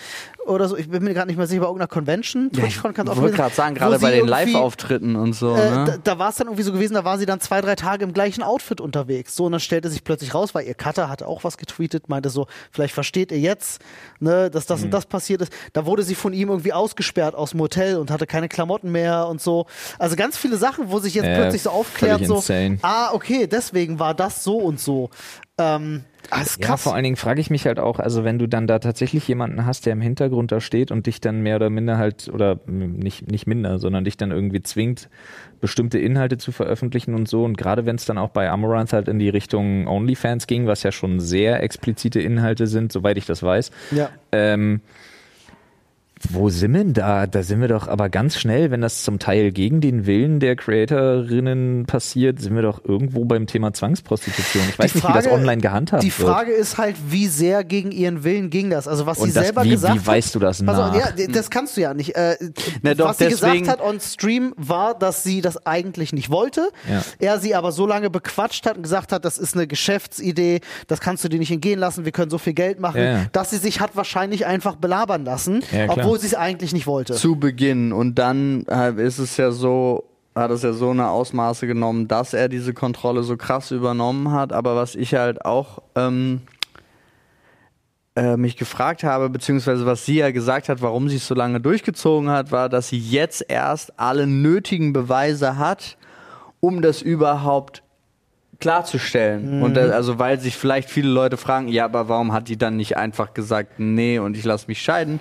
[0.47, 2.95] oder so, ich bin mir gerade nicht mehr sicher, bei irgendeiner Convention, kann ich wollte
[3.37, 5.55] gerade sagen, gerade bei den Live-Auftritten und so.
[5.55, 5.85] Äh, ne?
[5.87, 8.05] Da, da war es dann irgendwie so gewesen, da war sie dann zwei, drei Tage
[8.05, 9.37] im gleichen Outfit unterwegs.
[9.37, 12.31] So, und dann stellte sich plötzlich raus, weil ihr Cutter hatte auch was getweetet, meinte
[12.31, 13.81] so, vielleicht versteht ihr jetzt,
[14.21, 14.87] ne, dass das Mhm.
[14.87, 15.53] und das passiert ist.
[15.73, 16.73] Da wurde sie von ihm irgendwie
[17.13, 19.67] ausgesperrt aus dem Hotel und hatte keine Klamotten mehr und so.
[19.99, 22.79] Also ganz viele Sachen, wo sich jetzt Ja, plötzlich so aufklärt, so, insane.
[22.83, 25.11] ah, okay, deswegen war das so und so.
[25.59, 26.83] Ähm, ah, ist Ja, krass.
[26.83, 29.67] vor allen Dingen frage ich mich halt auch, also wenn du dann da tatsächlich jemanden
[29.67, 33.31] hast, der im Hintergrund da steht und dich dann mehr oder minder halt, oder nicht,
[33.31, 35.11] nicht minder, sondern dich dann irgendwie zwingt,
[35.61, 37.45] bestimmte Inhalte zu veröffentlichen und so.
[37.45, 40.83] Und gerade wenn es dann auch bei Amaranth halt in die Richtung OnlyFans ging, was
[40.83, 44.09] ja schon sehr explizite Inhalte sind, soweit ich das weiß, ja.
[44.33, 44.81] ähm,
[46.31, 47.27] wo sind wir denn da?
[47.27, 50.57] Da sind wir doch aber ganz schnell, wenn das zum Teil gegen den Willen der
[50.57, 54.63] Creatorinnen passiert, sind wir doch irgendwo beim Thema Zwangsprostitution.
[54.71, 56.29] Ich weiß Die nicht, wie das Frage- online gehandhabt Die wird.
[56.29, 58.89] Frage ist halt, wie sehr gegen ihren Willen ging das?
[58.89, 60.07] Also was sie Und das, selber wie, gesagt wie hat.
[60.07, 60.99] weißt du das Pass auf, nach?
[60.99, 62.15] ja, d- das kannst du ja nicht.
[62.17, 62.37] Äh,
[62.83, 66.31] Na doch, was sie deswegen- gesagt hat on Stream war, dass sie das eigentlich nicht
[66.31, 66.69] wollte.
[66.91, 67.03] Ja.
[67.19, 71.01] Er sie aber so lange bequatscht hat und gesagt hat, das ist eine Geschäftsidee, das
[71.01, 73.25] kannst du dir nicht entgehen lassen, wir können so viel Geld machen, Ja, ja.
[73.33, 75.97] dass sie sich hat wahrscheinlich einfach belabern lassen, Ja, klar.
[76.13, 77.15] Obwohl sie es eigentlich nicht wollte.
[77.15, 77.93] zu Beginn.
[77.93, 80.05] Und dann äh, ist es ja so,
[80.35, 84.53] hat es ja so eine Ausmaße genommen, dass er diese Kontrolle so krass übernommen hat.
[84.53, 86.43] Aber was ich halt auch ähm,
[88.15, 91.61] äh, mich gefragt habe, beziehungsweise was sie ja gesagt hat, warum sie es so lange
[91.61, 95.97] durchgezogen hat, war, dass sie jetzt erst alle nötigen Beweise hat,
[96.61, 97.83] um das überhaupt
[98.63, 99.59] klarzustellen.
[99.59, 99.63] Mhm.
[99.63, 102.77] Und da, also weil sich vielleicht viele Leute fragen, ja, aber warum hat die dann
[102.77, 105.21] nicht einfach gesagt, nee, und ich lasse mich scheiden?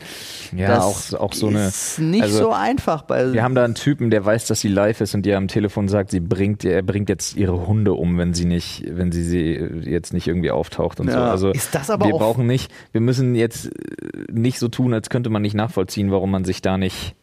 [0.56, 1.68] Ja, das auch, auch so eine.
[1.68, 4.68] ist nicht also, so einfach bei Wir haben da einen Typen, der weiß, dass sie
[4.70, 8.18] live ist und die am Telefon sagt, sie bringt, er bringt jetzt ihre Hunde um,
[8.18, 9.54] wenn sie nicht, wenn sie, sie
[9.90, 11.18] jetzt nicht irgendwie auftaucht und so.
[11.18, 11.32] Ja.
[11.32, 13.70] Also Ist das aber wir auch- brauchen nicht, wir müssen jetzt
[14.32, 17.16] nicht so tun, als könnte man nicht nachvollziehen, warum man sich da nicht.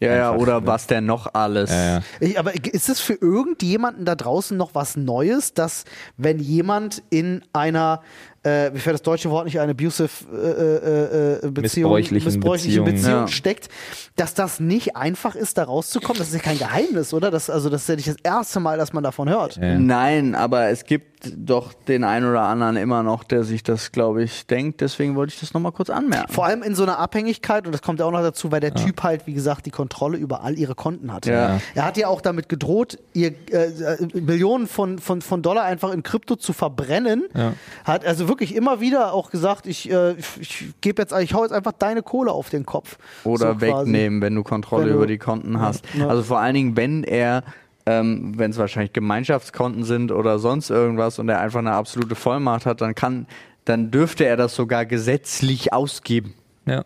[0.00, 0.66] Ja, ja, oder ne?
[0.66, 1.70] was denn noch alles.
[1.70, 2.00] Ja, ja.
[2.20, 5.84] Ich, aber ist es für irgendjemanden da draußen noch was Neues, dass
[6.16, 8.02] wenn jemand in einer,
[8.42, 12.84] äh, mir fällt das deutsche Wort nicht ein, abusive äh, äh, äh, Beziehung, Missbräuchlichen Beziehung,
[12.86, 13.12] Beziehung.
[13.12, 13.28] Ja.
[13.28, 13.68] steckt,
[14.16, 16.18] dass das nicht einfach ist, da rauszukommen?
[16.18, 17.30] Das ist ja kein Geheimnis, oder?
[17.30, 19.56] Das, also das ist ja nicht das erste Mal, dass man davon hört.
[19.56, 19.78] Ja.
[19.78, 24.22] Nein, aber es gibt doch den einen oder anderen immer noch, der sich das, glaube
[24.22, 24.80] ich, denkt.
[24.80, 26.32] Deswegen wollte ich das nochmal kurz anmerken.
[26.32, 28.74] Vor allem in so einer Abhängigkeit, und das kommt ja auch noch dazu, weil der
[28.74, 31.26] Typ halt, wie gesagt, die Kontrolle über all ihre Konten hat.
[31.26, 31.60] Ja.
[31.74, 35.92] Er hat ja auch damit gedroht, ihr äh, äh, Millionen von, von, von Dollar einfach
[35.92, 37.24] in Krypto zu verbrennen.
[37.34, 37.52] Ja.
[37.84, 41.52] Hat also wirklich immer wieder auch gesagt, ich, äh, ich gebe jetzt, ich hau jetzt
[41.52, 42.96] einfach deine Kohle auf den Kopf.
[43.24, 43.66] Oder So quasi.
[43.66, 45.84] wegnehmen, wenn du Kontrolle Wenn du- über die Konten hast.
[45.92, 46.08] ja.
[46.08, 47.42] Also vor allen Dingen, wenn er,
[47.84, 52.64] ähm, wenn es wahrscheinlich Gemeinschaftskonten sind oder sonst irgendwas und er einfach eine absolute Vollmacht
[52.64, 53.26] hat, dann kann,
[53.66, 56.32] dann dürfte er das sogar gesetzlich ausgeben.
[56.64, 56.84] ja.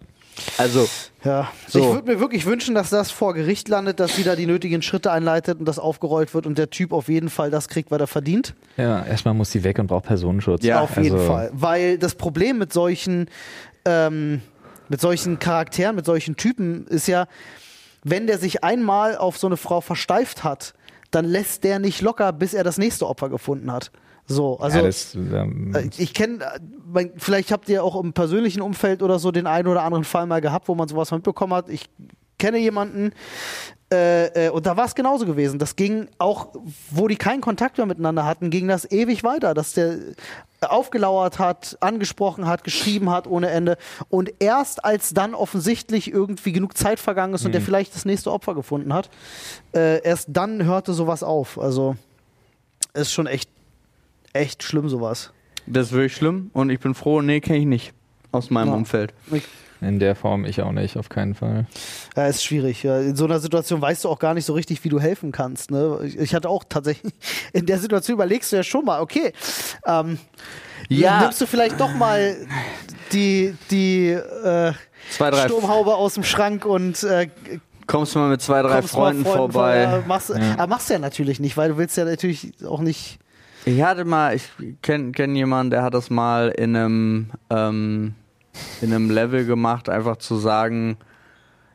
[0.59, 0.89] Also
[1.25, 1.79] Ja, So.
[1.79, 4.83] ich würde mir wirklich wünschen, dass das vor Gericht landet, dass sie da die nötigen
[4.83, 7.99] Schritte einleitet und das aufgerollt wird und der Typ auf jeden Fall das kriegt, was
[8.01, 8.55] er verdient.
[8.77, 10.65] Ja, erstmal muss sie weg und braucht Personenschutz.
[10.65, 11.51] Ja, auf jeden also, Fall.
[11.55, 13.31] Weil das Problem mit solchen,
[13.87, 14.43] ähm,
[14.89, 17.27] mit solchen Charakteren, mit solchen Typen ist ja,
[18.03, 20.75] wenn der sich einmal auf so eine Frau versteift hat,
[21.11, 23.91] dann lässt der nicht locker, bis er das nächste Opfer gefunden hat.
[24.27, 26.39] So, also ja, das, ähm, äh, ich kenne,
[27.17, 30.41] vielleicht habt ihr auch im persönlichen Umfeld oder so den einen oder anderen Fall mal
[30.41, 31.69] gehabt, wo man sowas mitbekommen hat.
[31.69, 31.91] Ich
[32.39, 33.13] kenne jemanden
[33.93, 35.59] äh, äh, und da war es genauso gewesen.
[35.59, 36.49] Das ging auch,
[36.91, 39.99] wo die keinen Kontakt mehr miteinander hatten, ging das ewig weiter, dass der
[40.63, 43.77] aufgelauert hat, angesprochen hat, geschrieben hat ohne Ende
[44.09, 48.33] und erst als dann offensichtlich irgendwie genug Zeit vergangen ist und der vielleicht das nächste
[48.33, 49.11] Opfer gefunden hat,
[49.75, 51.59] äh, erst dann hörte sowas auf.
[51.59, 51.97] Also
[52.95, 53.51] ist schon echt,
[54.35, 55.31] echt schlimm sowas.
[55.67, 57.93] das ist wirklich schlimm und ich bin froh, nee, kenne ich nicht
[58.33, 58.75] aus meinem Ja.
[58.75, 59.15] Umfeld.
[59.81, 61.67] in der Form ich auch nicht, auf keinen Fall.
[62.17, 62.83] Ja, ist schwierig.
[62.83, 62.99] Ja.
[63.01, 65.71] In so einer Situation weißt du auch gar nicht so richtig, wie du helfen kannst.
[65.71, 66.01] Ne?
[66.05, 67.13] Ich, ich hatte auch tatsächlich,
[67.53, 69.33] in der Situation überlegst du ja schon mal, okay,
[69.87, 70.19] ähm,
[70.89, 71.21] Ja.
[71.23, 72.37] nimmst du vielleicht doch mal
[73.13, 74.73] die, die äh,
[75.11, 77.29] Zwei, drei Sturmhaube aus dem Schrank und äh,
[77.87, 79.83] Kommst du mal mit zwei, drei mal Freunden, vorbei.
[79.83, 83.19] Ja, machst, Aber machst du ja natürlich nicht, weil du willst ja natürlich auch nicht.
[83.65, 84.51] Ich hatte mal, ich
[84.83, 88.15] kenne kenn jemanden, der hat das mal in einem, ähm,
[88.83, 90.97] in einem Level gemacht, einfach zu sagen,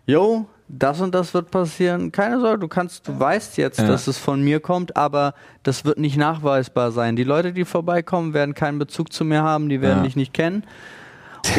[0.06, 2.12] yo, das und das wird passieren.
[2.12, 3.88] Keine Sorge, du kannst, du weißt jetzt, Ja.
[3.88, 5.34] dass es von mir kommt, aber
[5.64, 7.16] das wird nicht nachweisbar sein.
[7.16, 10.04] Die Leute, die vorbeikommen, werden keinen Bezug zu mir haben, die werden Ja.
[10.04, 10.64] dich nicht kennen.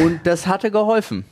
[0.01, 1.25] Und das hatte geholfen.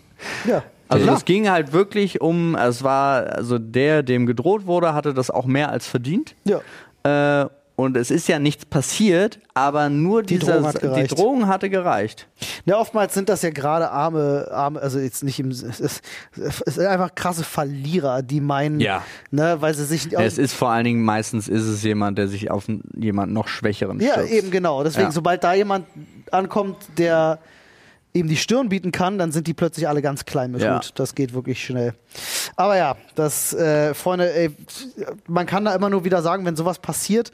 [0.46, 0.64] Ja.
[0.90, 5.30] Also es ging halt wirklich um, es war, also der, dem gedroht wurde, hatte das
[5.30, 6.36] auch mehr als verdient.
[6.44, 6.60] ja.
[7.44, 7.48] Äh,
[7.80, 11.08] und es ist ja nichts passiert, aber nur Die dieser, Drohung hat die.
[11.08, 12.28] Drohung hatte gereicht.
[12.66, 16.02] Ja, oftmals sind das ja gerade arme, arme, also jetzt nicht im, es ist,
[16.36, 19.04] es sind einfach krasse Verlierer, die meinen, Ja.
[19.32, 22.52] ne, weil sie sich Es ist vor allen Dingen meistens ist es jemand, der sich
[22.52, 22.66] auf
[22.96, 24.32] jemand noch schwächeren Ja, stürzt.
[24.34, 24.84] eben genau.
[24.84, 25.12] Deswegen, Ja.
[25.12, 25.86] sobald da jemand
[26.32, 27.40] ankommt, der
[28.14, 30.78] ihm die Stirn bieten kann, dann sind die plötzlich alle ganz klein mit Ja.
[30.78, 30.92] Hut.
[30.96, 31.94] Das geht wirklich schnell.
[32.56, 34.56] Aber ja, das, äh, Freunde, ey,
[35.28, 37.32] man kann da immer nur wieder sagen, wenn sowas passiert,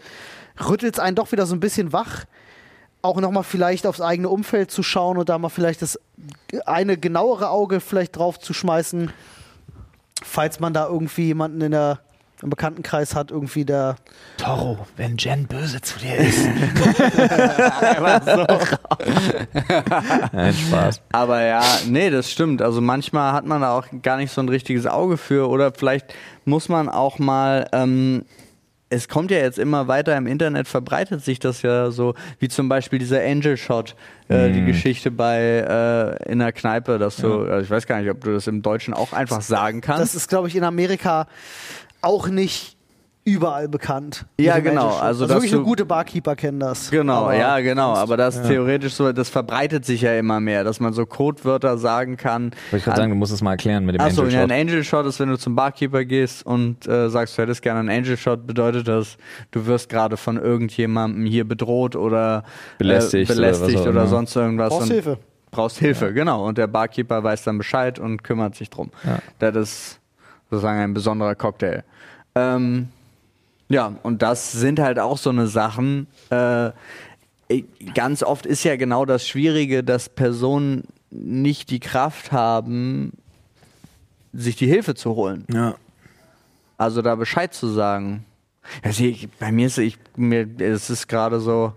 [0.67, 2.26] rüttelt es einen doch wieder so ein bisschen wach.
[3.01, 5.99] Auch nochmal vielleicht aufs eigene Umfeld zu schauen und da mal vielleicht das
[6.65, 9.11] eine genauere Auge vielleicht drauf zu schmeißen,
[10.23, 11.99] falls man da irgendwie jemanden in der
[12.41, 13.95] im Bekanntenkreis hat, irgendwie der
[14.38, 16.45] Toro, wenn Jen böse zu dir ist.
[20.33, 21.01] Nein, Spaß.
[21.11, 22.61] Aber ja, nee, das stimmt.
[22.61, 26.13] Also manchmal hat man da auch gar nicht so ein richtiges Auge für oder vielleicht
[26.43, 27.67] muss man auch mal.
[27.71, 28.25] Ähm,
[28.89, 32.69] es kommt ja jetzt immer weiter im Internet, verbreitet sich das ja so, wie zum
[32.69, 33.95] Beispiel dieser Angel Shot,
[34.27, 35.39] äh, die Geschichte bei
[36.21, 38.61] äh, in der Kneipe, dass du, also ich weiß gar nicht, ob du das im
[38.61, 40.01] Deutschen auch einfach sagen kannst.
[40.01, 41.27] Das ist, glaube ich, in Amerika
[42.06, 42.76] auch nicht
[43.28, 44.28] überall bekannt.
[44.39, 44.91] Ja, genau.
[44.91, 45.01] Shot.
[45.01, 46.91] Also, dass wirklich du- nur gute Barkeeper kennen das.
[46.91, 47.95] Genau, Aber ja, genau.
[47.95, 52.18] Aber das theoretisch so, das verbreitet sich ja immer mehr, dass man so Codewörter sagen
[52.18, 52.51] kann.
[52.70, 54.51] Wollte ich gerade sagen, du musst es mal erklären mit dem Achso, Angel ja, Shot.
[54.51, 57.80] ein Angel Shot ist, wenn du zum Barkeeper gehst und äh, sagst, du hättest gerne
[57.80, 59.18] einen Angel Shot, bedeutet das,
[59.49, 62.43] du wirst gerade von irgendjemandem hier bedroht oder
[62.78, 64.08] Belästigt äh, oder belästigt oder, immer.
[64.08, 64.70] sonst irgendwas.
[64.70, 65.18] Brauchst und Hilfe.
[65.49, 66.45] Brauchst Hilfe, genau.
[66.45, 68.91] Und der Barkeeper weiß dann Bescheid und kümmert sich drum.
[69.03, 69.18] Ja.
[69.39, 69.99] Das ist
[70.56, 71.84] sozusagen ein besonderer Cocktail.
[72.36, 72.89] Ähm,
[73.70, 76.08] ja, und das sind halt auch so eine Sachen.
[76.30, 76.72] Äh,
[77.93, 83.14] ganz oft ist ja genau das Schwierige, dass Personen nicht die Kraft haben,
[84.34, 85.45] sich die Hilfe zu holen.
[85.51, 85.76] Ja.
[86.78, 88.26] Also da Bescheid zu sagen.
[88.82, 91.74] Also ich, bei mir ist ich mir es ist gerade so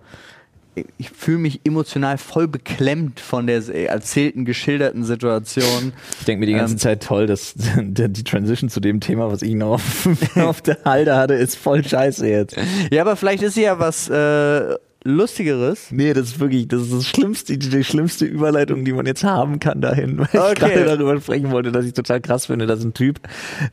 [0.81, 5.93] ich, ich fühle mich emotional voll beklemmt von der erzählten geschilderten Situation.
[6.21, 9.43] Ich denke mir die ganze Ähm, Zeit toll, dass die Transition zu dem Thema, was
[9.43, 12.57] ich noch auf, auf der Halde hatte, ist voll scheiße jetzt.
[12.91, 14.75] Ja, aber vielleicht ist sie ja was äh,
[15.05, 15.91] lustigeres.
[15.91, 19.25] Nee, das ist wirklich, das ist das schlimmste, die, die schlimmste Überleitung, die man jetzt
[19.25, 20.55] haben kann dahin, weil ich Okay.
[20.75, 23.21] gerade darüber sprechen wollte, dass ich total krass finde, dass ein Typ,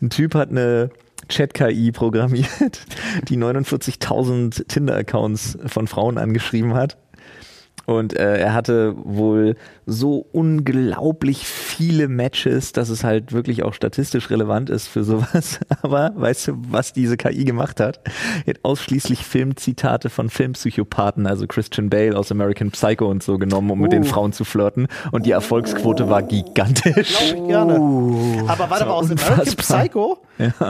[0.02, 0.90] ein Typ hat eine
[1.28, 2.86] Chat-KI programmiert,
[3.28, 6.98] die 49.000 Tinder-Accounts von Frauen angeschrieben hat.
[7.86, 9.56] Und äh, er hatte wohl
[9.86, 15.60] so unglaublich viele Matches, dass es halt wirklich auch statistisch relevant ist für sowas.
[15.82, 18.00] Aber weißt du, was diese KI gemacht hat?
[18.46, 23.70] Er hat ausschließlich Filmzitate von Filmpsychopathen, also Christian Bale aus American Psycho und so genommen,
[23.72, 24.08] um mit den Oh.
[24.08, 24.88] Frauen zu flirten.
[25.12, 27.16] Und die Erfolgsquote war gigantisch.
[27.22, 27.76] Ich gerne.
[28.48, 29.80] Aber warte mal, aus American unfassbar.
[29.82, 30.18] Psycho,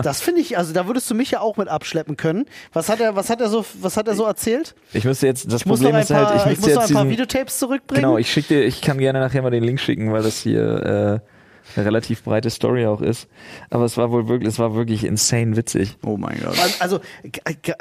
[0.03, 2.45] das finde ich, also da würdest du mich ja auch mit abschleppen können.
[2.74, 4.76] Was hat er, was hat er so, was hat er so erzählt?
[4.93, 6.61] Ich müsste jetzt, das Ich muss noch Problem ein ist halt, paar, ich ich müsste
[6.61, 8.03] muss noch jetzt ein paar diesen, Videotapes zurückbringen.
[8.03, 10.62] Genau, ich schicke dir, ich kann gerne nachher mal den Link schicken, weil das hier
[10.64, 13.28] äh, eine relativ breite Story auch ist.
[13.70, 15.97] Aber es war wohl wirklich, es war wirklich insane witzig.
[16.03, 16.58] Oh mein Gott.
[16.60, 17.74] Also, also g- g-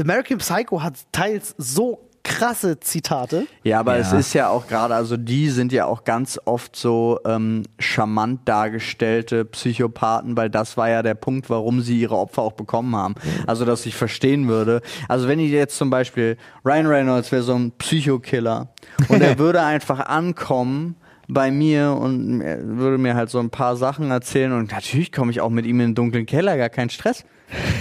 [0.00, 3.46] American Psycho hat teils so krasse Zitate.
[3.62, 4.00] Ja, aber Ja.
[4.00, 8.40] es ist ja auch gerade, also die sind ja auch ganz oft so ähm, charmant
[8.48, 13.14] dargestellte Psychopathen, weil das war ja der Punkt, warum sie ihre Opfer auch bekommen haben.
[13.46, 14.82] Also, dass ich verstehen würde.
[15.08, 18.68] Also, wenn ich jetzt zum Beispiel, Ryan Reynolds wäre so ein Psychokiller
[19.08, 20.96] und er würde einfach ankommen
[21.28, 25.30] bei mir und er würde mir halt so ein paar Sachen erzählen und natürlich komme
[25.30, 27.24] ich auch mit ihm in den dunklen Keller, gar kein Stress.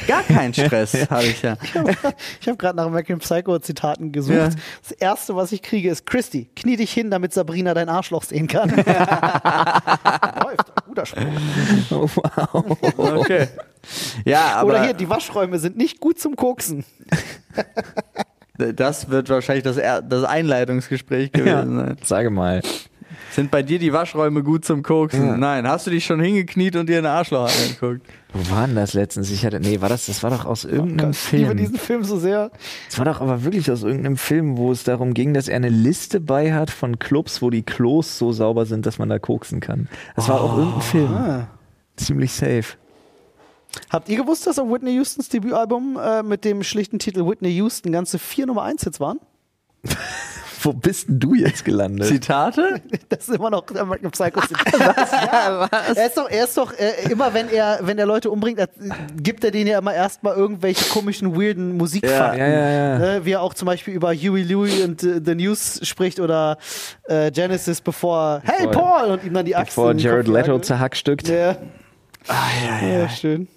[0.07, 1.57] Gar keinen Stress habe ich ja.
[2.39, 4.35] Ich habe gerade nach American Psycho Zitaten gesucht.
[4.35, 4.49] Ja.
[4.81, 8.47] Das erste, was ich kriege, ist Christy, knie dich hin, damit Sabrina dein Arschloch sehen
[8.47, 8.69] kann.
[8.75, 8.85] Läuft,
[10.85, 11.23] guter Spruch.
[11.89, 13.17] Oh, wow.
[13.17, 13.47] Okay.
[14.23, 16.85] Ja, aber Oder hier, die Waschräume sind nicht gut zum Koksen.
[18.57, 21.97] Das wird wahrscheinlich das, das Einleitungsgespräch gewesen sein.
[22.05, 22.61] Sage mal.
[23.35, 25.41] Sind bei dir die Waschräume gut zum Koksen?
[25.41, 25.67] Nein.
[25.67, 28.09] Hast du dich schon hingekniet und dir eine Arschloch angeguckt?
[28.31, 29.29] Wo war denn das letztens?
[29.29, 31.57] Ich hatte, nee, war das, das war doch aus irgendeinem Ich liebe Film.
[31.57, 32.49] diesen Film so sehr.
[32.87, 35.67] Das war doch aber wirklich aus irgendeinem Film, wo es darum ging, dass er eine
[35.67, 39.59] Liste bei hat von Clubs, wo die Klos so sauber sind, dass man da koksen
[39.59, 39.89] kann.
[40.15, 41.13] Das war auch irgendein Film.
[41.13, 41.47] Ah.
[41.97, 42.77] Ziemlich safe.
[43.89, 47.91] Habt ihr gewusst, dass auf Whitney Houstons Debütalbum äh, mit dem schlichten Titel Whitney Houston
[47.91, 49.19] ganze vier Nummer 1 Hits waren?
[50.65, 52.07] Wo bist denn du jetzt gelandet?
[52.07, 52.81] Zitate?
[53.09, 54.41] Das ist immer noch American Psycho.
[54.41, 55.11] Was?
[55.11, 55.69] Ja.
[55.95, 58.67] Er ist doch, er ist doch äh, immer, wenn er, wenn er Leute umbringt, er,
[59.15, 62.39] gibt er denen ja immer erstmal irgendwelche komischen, weirden Musikfakten.
[62.39, 62.97] Ja, ja, ja.
[62.99, 66.57] Ne, wie er auch zum Beispiel über Huey Louie und äh, The News spricht oder
[67.03, 71.27] äh, Genesis, bevor Hey Bevor- Paul und ihm dann die Axt Bevor Jared Leto zerhackstückt.
[71.29, 71.57] Ja.
[72.27, 72.33] Ah,
[72.81, 73.47] ja, ja, schön.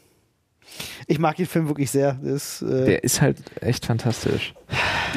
[1.11, 2.18] Ich mag den Film wirklich sehr.
[2.22, 4.54] Das, äh, Der ist halt echt fantastisch.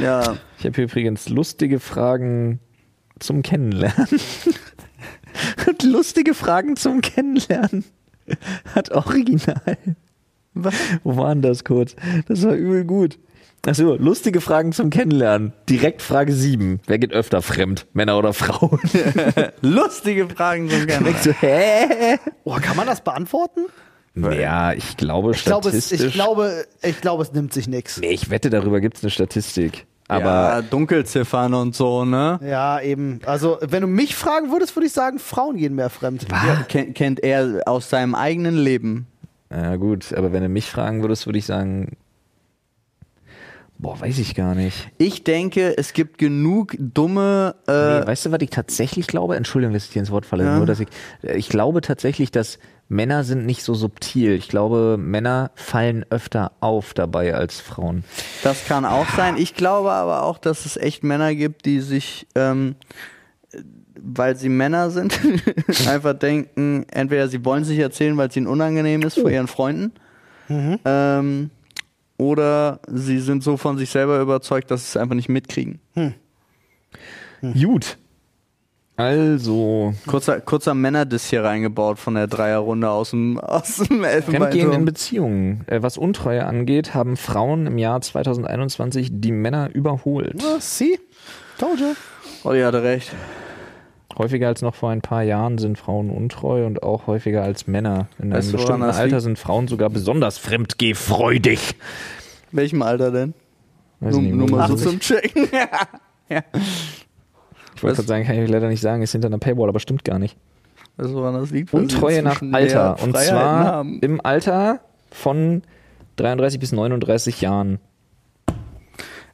[0.02, 0.38] ja.
[0.58, 2.60] Ich habe hier übrigens lustige Fragen
[3.20, 4.08] zum Kennenlernen.
[5.68, 7.84] Und lustige Fragen zum Kennenlernen.
[8.74, 9.78] Hat original.
[11.04, 11.96] Wo waren das kurz?
[12.28, 13.20] Das war übel gut.
[13.66, 15.54] Achso, lustige Fragen zum Kennenlernen.
[15.70, 16.80] Direkt Frage 7.
[16.88, 17.86] Wer geht öfter fremd?
[17.94, 18.80] Männer oder Frauen?
[19.62, 21.14] Lustige Fragen zum Gerne.
[21.22, 22.18] so, hä?
[22.44, 23.66] oh, kann man das beantworten?
[24.16, 26.08] Ja, ich glaube Ich glaube, es, statistisch.
[26.10, 28.00] ich, glaube, ich glaube, es nimmt sich nichts.
[28.02, 29.86] nee, ich wette, darüber gibt es eine Statistik.
[30.10, 32.38] Aber ja, Dunkelziffern und so, ne?
[32.44, 33.22] Ja, eben.
[33.26, 36.28] Also, wenn du mich fragen würdest, würde ich sagen, Frauen gehen mehr fremd.
[36.30, 39.08] Ja, kennt, kennt er aus seinem eigenen Leben.
[39.50, 41.96] Ja, gut, aber wenn du mich fragen würdest, würde ich sagen,
[43.78, 44.90] boah, weiß ich gar nicht.
[44.98, 47.56] Ich denke, es gibt genug dumme.
[47.68, 49.38] Äh, nee, weißt du, was ich tatsächlich glaube?
[49.38, 50.44] Entschuldigung, dass ich dir ins Wort falle.
[50.44, 50.58] Ja.
[50.58, 50.90] Nur, dass ich,
[51.24, 52.60] ich glaube tatsächlich, dass
[52.92, 54.34] Männer sind nicht so subtil.
[54.34, 58.04] Ich glaube, Männer fallen öfter auf dabei als Frauen.
[58.44, 59.38] Das kann auch sein.
[59.38, 62.76] Ich glaube aber auch, dass es echt Männer gibt, die sich, ähm,
[63.98, 65.18] weil sie Männer sind,
[65.88, 69.94] einfach denken, entweder sie wollen sich erzählen, weil es ihnen unangenehm ist vor ihren Freunden.
[70.84, 71.50] Ähm,
[72.18, 75.80] oder sie sind so von sich selber überzeugt, dass sie es einfach nicht mitkriegen.
[77.54, 77.98] Gut.
[79.02, 84.86] Also, Kurzer, kurzer Männerdiss hier reingebaut von der Dreierrunde aus dem, aus dem Fremdgehen in.
[84.86, 85.64] Beziehungen.
[85.66, 90.40] Äh, Was Untreue angeht, haben Frauen im Jahr 2021 die Männer überholt.
[90.42, 91.00] Ja, see?
[91.58, 91.94] Told you.
[92.44, 93.12] Olli hatte recht.
[94.20, 98.08] Häufiger als noch vor ein paar Jahren sind Frauen untreu und auch häufiger als Männer.
[98.22, 99.22] In Weißt einem bestimmten Alter liegt?
[99.22, 101.76] sind Frauen sogar besonders fremdgehfreudig.
[102.52, 103.34] Welchem Alter denn?
[104.00, 104.84] Weiß Nur, nicht, nur mal so 85.
[104.92, 105.48] zum Checken.
[106.30, 106.44] ja.
[107.82, 110.04] Ich wollte gerade sagen, kann ich leider nicht sagen, ist hinter einer Paywall, aber stimmt
[110.04, 110.38] gar nicht.
[110.98, 111.74] Weißt du, woran das liegt?
[111.74, 113.02] Untreue nach Alter.
[113.02, 113.98] Und zwar haben.
[114.02, 115.64] im Alter von
[116.18, 117.80] 33 bis 39 Jahren.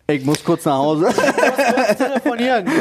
[0.10, 1.10] Ich muss kurz nach Hause.
[1.98, 2.68] Telefonieren.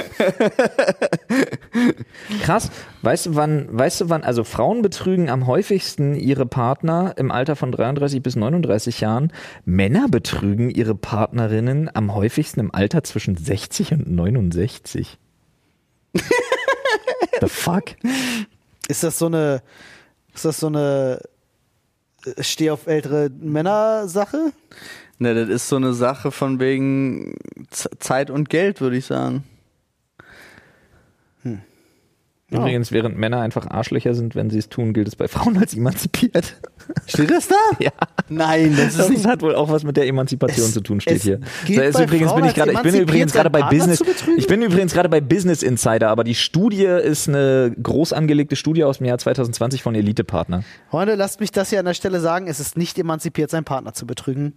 [2.44, 2.70] Krass.
[3.02, 7.56] Weißt du, wann, weißt du, wann, also Frauen betrügen am häufigsten ihre Partner im Alter
[7.56, 9.32] von 33 bis 39 Jahren.
[9.64, 15.18] Männer betrügen ihre Partnerinnen am häufigsten im Alter zwischen 60 und 69.
[17.40, 17.84] The fuck?
[18.88, 19.62] Ist das so eine,
[20.34, 21.20] ist das so eine
[22.24, 24.52] äh, Steh auf ältere Männer Sache?
[25.18, 27.36] ne, das ist so eine Sache von wegen
[27.70, 29.44] Z Zeit und Geld, würde ich sagen.
[32.48, 35.74] Übrigens, während Männer einfach Arschlöcher sind, wenn sie es tun, gilt es bei Frauen als
[35.74, 36.54] emanzipiert.
[37.06, 37.56] Steht das da?
[37.80, 37.90] Ja.
[38.28, 39.26] Nein, das ist Das nicht.
[39.26, 41.40] hat wohl auch was mit der Emanzipation Es- zu tun, steht es hier.
[41.66, 44.02] So, ist bei übrigens Frauen bin ich gerade, ich bin übrigens gerade bei Partner Business,
[44.36, 48.84] ich bin übrigens gerade bei Business Insider, aber die Studie ist eine groß angelegte Studie
[48.84, 50.62] aus dem Jahr 2020 von Elite Partner.
[50.90, 52.46] Freunde, lasst mich das hier an der Stelle sagen.
[52.46, 54.54] Es ist nicht emanzipiert, seinen Partner zu betrügen.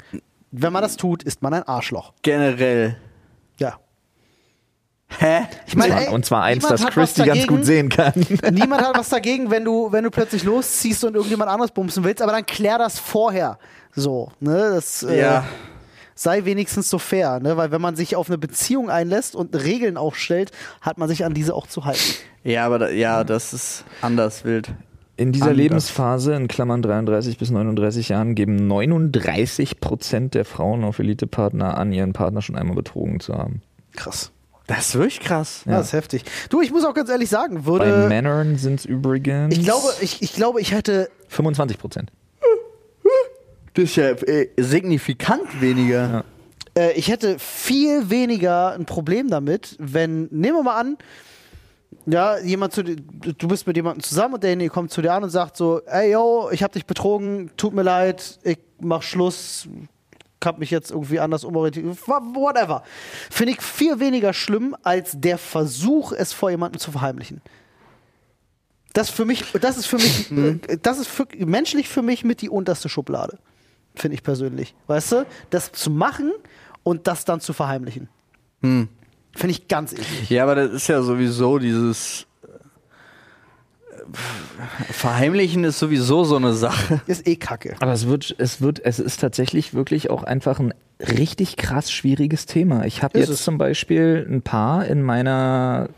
[0.51, 2.13] Wenn man das tut, ist man ein Arschloch.
[2.21, 2.97] Generell.
[5.17, 5.41] Hä?
[5.65, 7.47] Ich meine, und, ey, zwar, und zwar eins, das Christy ganz dagegen.
[7.47, 8.13] gut sehen kann.
[8.53, 12.21] Niemand hat was dagegen, wenn du, wenn du plötzlich losziehst und irgendjemand anderes bumsen willst,
[12.21, 13.57] aber dann klär das vorher.
[13.95, 14.71] So, ne?
[14.75, 15.45] Das äh, Ja.
[16.15, 17.57] sei wenigstens so fair, ne?
[17.57, 20.51] Weil wenn man sich auf eine Beziehung einlässt und Regeln aufstellt,
[20.81, 22.13] hat man sich an diese auch zu halten.
[22.43, 24.71] Ja, aber da, ja, das ist anders wild.
[25.17, 25.57] In dieser Anders.
[25.57, 31.91] Lebensphase, in Klammern 33 bis 39 Jahren, geben 39 Prozent der Frauen auf Elite-Partner an,
[31.91, 33.61] ihren Partner schon einmal betrogen zu haben.
[33.97, 34.31] Krass.
[34.69, 35.63] Das ist wirklich krass.
[35.65, 35.77] Ja.
[35.77, 36.23] Das ist heftig.
[36.49, 38.07] Du, ich muss auch ganz ehrlich sagen, Bei würde.
[38.07, 42.11] Männern sind es übrigens Ich glaube, ich, ich glaube, ich hätte 25 Prozent.
[43.73, 46.23] Das ist ja äh, signifikant weniger.
[46.77, 50.97] äh, ich hätte viel weniger ein Problem damit, wenn, nehmen wir mal an,
[52.05, 55.23] ja, jemand zu dir, du bist mit jemandem zusammen und derjenige kommt zu dir an
[55.23, 59.67] und sagt so, ey yo, ich hab dich betrogen, tut mir leid, ich mach Schluss,
[60.43, 62.83] hab mich jetzt irgendwie anders umorientiert, whatever.
[63.29, 67.41] Finde ich viel weniger schlimm als der Versuch, es vor jemandem zu verheimlichen.
[68.93, 72.41] Das für mich, das ist für mich, äh, das ist für, menschlich für mich mit
[72.41, 73.37] die unterste Schublade.
[73.95, 74.75] Finde ich persönlich.
[74.87, 75.25] Weißt du?
[75.49, 76.31] Das zu machen
[76.83, 78.07] und das dann zu verheimlichen.
[79.35, 80.29] Finde ich ganz eklig.
[80.29, 82.25] Ja, aber das ist ja sowieso dieses
[84.91, 87.01] Verheimlichen ist sowieso so eine Sache.
[87.07, 87.75] Ist eh kacke.
[87.79, 92.45] Aber es wird, es wird, es ist tatsächlich wirklich auch einfach ein richtig krass schwieriges
[92.45, 92.85] Thema.
[92.85, 93.43] Ich habe jetzt es.
[93.43, 95.89] zum Beispiel ein Paar in meiner,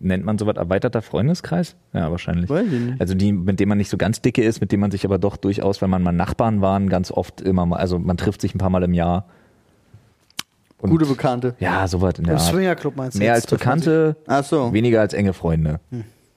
[0.00, 1.76] nennt man sowas erweiterter Freundeskreis?
[1.92, 2.50] Ja, wahrscheinlich.
[2.50, 3.00] Weiß ich nicht.
[3.00, 5.18] Also die, mit dem man nicht so ganz dicke ist, mit dem man sich aber
[5.18, 8.54] doch durchaus, wenn man mal Nachbarn waren, ganz oft immer mal, also man trifft sich
[8.54, 9.26] ein paar Mal im Jahr.
[10.78, 11.54] Und- Gute Bekannte.
[11.60, 12.48] Ja, sowas in der Im Art.
[12.48, 13.20] Swingerclub meinst du?
[13.20, 13.46] Mehr als?
[13.46, 14.72] Bekannte, Ach so.
[14.72, 15.78] weniger als enge Freunde.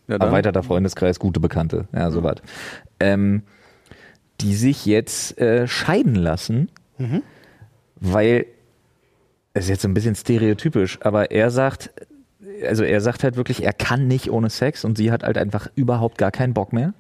[0.08, 0.18] Ja.
[0.18, 2.36] Erweiterter Freundeskreis, gute Bekannte, ja, sowas.
[3.00, 3.44] Ähm,
[4.42, 6.70] die sich jetzt äh, scheiden lassen,
[7.96, 8.46] weil,
[9.54, 11.92] es ist jetzt so ein bisschen stereotypisch, aber er sagt,
[12.68, 15.68] also er sagt halt wirklich, er kann nicht ohne Sex und sie hat halt einfach
[15.76, 16.94] überhaupt gar keinen Bock mehr.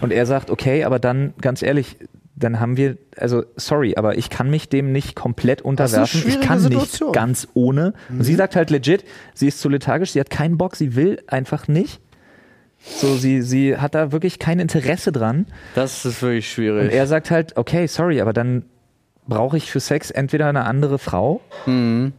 [0.00, 1.96] Und er sagt, okay, aber dann, ganz ehrlich,
[2.36, 6.22] dann haben wir, also sorry, aber ich kann mich dem nicht komplett unterwerfen.
[6.26, 7.08] Ich kann Situation.
[7.08, 7.92] nicht ganz ohne.
[8.08, 9.04] Und sie sagt halt legit,
[9.34, 12.00] sie ist zu lethargisch, sie hat keinen Bock, sie will einfach nicht.
[12.82, 15.46] So, sie, sie hat da wirklich kein Interesse dran.
[15.74, 16.92] Das ist wirklich Und schwierig.
[16.92, 18.64] er sagt halt, okay, sorry, aber dann
[19.26, 21.40] brauche ich für Sex entweder eine andere Frau.
[21.66, 22.12] Mhm.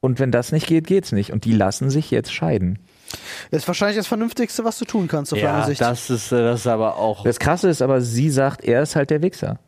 [0.00, 1.32] Und wenn das nicht geht, geht's nicht.
[1.32, 2.78] Und die lassen sich jetzt scheiden.
[3.50, 5.80] Das ist wahrscheinlich das Vernünftigste, was du tun kannst, auf ja, deiner Sicht.
[5.80, 7.24] das ist, äh, das ist aber auch.
[7.24, 9.58] Das Krasse ist aber, sie sagt, er ist halt der Wichser.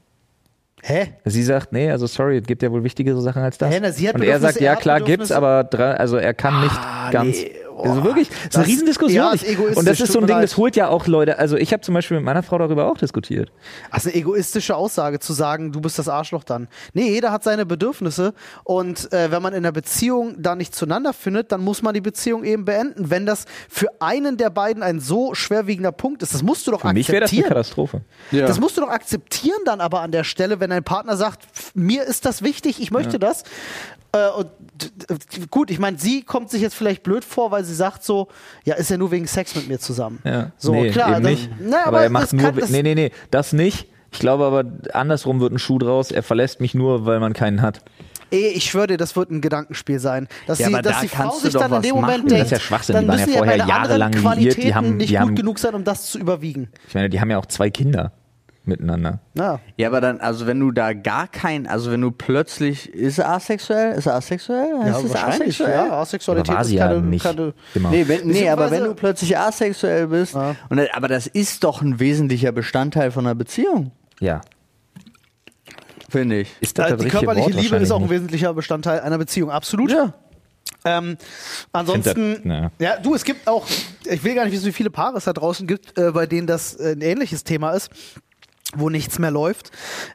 [0.82, 1.14] Hä?
[1.24, 3.72] Sie sagt, nee, also sorry, es gibt ja wohl wichtigere Sachen als das.
[3.72, 6.60] Hä, na, sie hat und er sagt, ja klar gibt's, aber dra- also er kann
[6.62, 7.50] nicht Ah, ganz nee.
[7.82, 9.16] Also wirklich, das ist eine Riesendiskussion.
[9.16, 10.44] ja, ist egoistisch, und das ist so ein Ding, leid.
[10.44, 11.38] das holt ja auch Leute.
[11.38, 13.50] Also ich habe zum Beispiel mit meiner Frau darüber auch diskutiert.
[13.92, 16.68] Das ist eine egoistische Aussage zu sagen, du bist das Arschloch dann.
[16.92, 21.12] Nee, jeder hat seine Bedürfnisse und äh, wenn man in der Beziehung da nicht zueinander
[21.12, 23.10] findet, dann muss man die Beziehung eben beenden.
[23.10, 26.80] Wenn das für einen der beiden ein so schwerwiegender Punkt ist, das musst du doch
[26.82, 27.48] Für mich wäre das eine akzeptieren.
[27.48, 28.00] Katastrophe.
[28.30, 28.46] Ja.
[28.46, 31.72] Das musst du doch akzeptieren dann aber an der Stelle, wenn dein Partner sagt, "Pf,
[31.74, 33.44] mir ist das wichtig, ich möchte das.
[34.26, 38.04] Äh, und gut, ich meine, sie kommt sich jetzt vielleicht blöd vor, weil sie sagt
[38.04, 38.28] so,
[38.64, 40.20] ja, ist ja nur wegen Sex mit mir zusammen.
[40.24, 40.52] Ja.
[40.58, 41.12] So, nee, klar.
[41.16, 41.50] eben das- nicht.
[41.60, 42.52] Na, aber, er das macht nur.
[42.70, 43.88] nee, nee, nee, das nicht.
[44.10, 44.64] Ich glaube aber,
[44.94, 46.10] andersrum wird ein Schuh draus.
[46.10, 47.82] Er verlässt mich nur, weil man keinen hat.
[48.30, 50.28] Ey, ich schwöre dir, das wird ein Gedankenspiel sein.
[50.46, 51.94] Dass, Ja, aber dass da die Frau kannst du sich doch dann in was dem
[51.94, 52.28] Moment machen.
[52.28, 54.24] denkt, Das ist ja Schwachsinn, dann die waren müssen ja ja vorher anderen jahrelang liiert,
[54.24, 54.28] die
[54.60, 56.68] Qualitäten haben- nicht die gut haben- genug sein, um das zu überwiegen.
[56.88, 58.12] Ich meine, die haben ja auch zwei Kinder
[58.68, 59.18] miteinander.
[59.34, 59.58] Ja.
[59.76, 63.30] Ja, aber dann, also wenn du da gar kein, also wenn du plötzlich, ist er
[63.30, 63.94] asexuell?
[63.96, 64.78] Ist er asexuell?
[64.84, 65.70] Heißt es asexuell?
[65.72, 66.00] ja.
[66.00, 67.90] Asexualität Aber war ist sie ja keine, nicht keine immer.
[67.90, 70.54] Nee, wenn, nee aber wenn du plötzlich asexuell bist, Ja.
[70.68, 73.90] und, aber das ist doch ein wesentlicher Bestandteil von einer Beziehung,
[74.20, 74.40] Ja.
[76.08, 76.50] finde ich.
[76.60, 77.54] Ist das das die körperliche Wort?
[77.54, 79.90] Liebe ist Wahrscheinlich auch ein wesentlicher Bestandteil einer Beziehung, absolut.
[79.90, 80.14] Ja.
[80.84, 81.16] Ähm,
[81.72, 82.96] ansonsten, das- ja.
[82.98, 83.66] du, es gibt auch,
[84.08, 86.46] ich will gar nicht wissen, wie viele Paare es da draußen gibt, äh, bei denen
[86.46, 87.90] das äh, ein ähnliches Thema ist,
[88.76, 89.70] wo nichts mehr läuft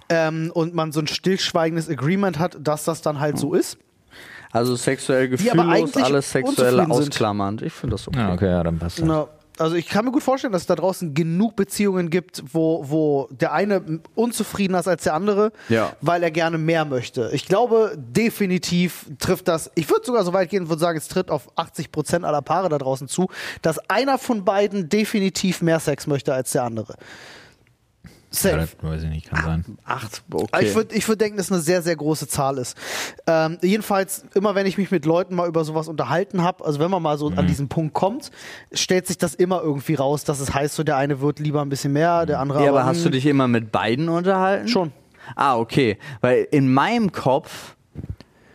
[0.09, 3.77] ähm, und man so ein stillschweigendes Agreement hat, dass das dann halt so ist.
[4.51, 7.07] Also sexuell gefühllos, alles sexuell unzufrieden sind.
[7.13, 7.61] ausklammernd.
[7.63, 8.19] Ich finde das okay.
[8.19, 9.05] Ja, okay, ja, dann passt das.
[9.05, 9.27] Na,
[9.57, 13.27] also ich kann mir gut vorstellen, dass es da draußen genug Beziehungen gibt, wo, wo
[13.31, 15.93] der eine unzufriedener ist als der andere, Ja.
[16.01, 17.29] weil er gerne mehr möchte.
[17.33, 21.07] Ich glaube, definitiv trifft das, ich würde sogar so weit gehen und würde sagen, es
[21.07, 23.29] tritt auf 80 Prozent aller Paare da draußen zu,
[23.61, 26.95] dass einer von beiden definitiv mehr Sex möchte als der andere.
[28.35, 28.57] Safe.
[28.57, 29.77] das weiß ich nicht, kann sein.
[29.85, 30.65] Acht, Aber okay.
[30.65, 32.75] Ich würde ich würd denken, dass es eine sehr, sehr große Zahl ist.
[33.27, 36.89] Ähm, jedenfalls, immer wenn ich mich mit Leuten mal über sowas unterhalten habe, also wenn
[36.89, 37.39] man mal so Mhm.
[37.39, 38.31] an diesen Punkt kommt,
[38.71, 41.69] stellt sich das immer irgendwie raus, dass es heißt, so der eine wird lieber ein
[41.69, 44.67] bisschen mehr, der andere ja, aber hast hm, du dich immer mit beiden unterhalten?
[44.67, 44.91] Schon.
[45.35, 45.97] Ah, okay.
[46.21, 47.75] Weil in meinem Kopf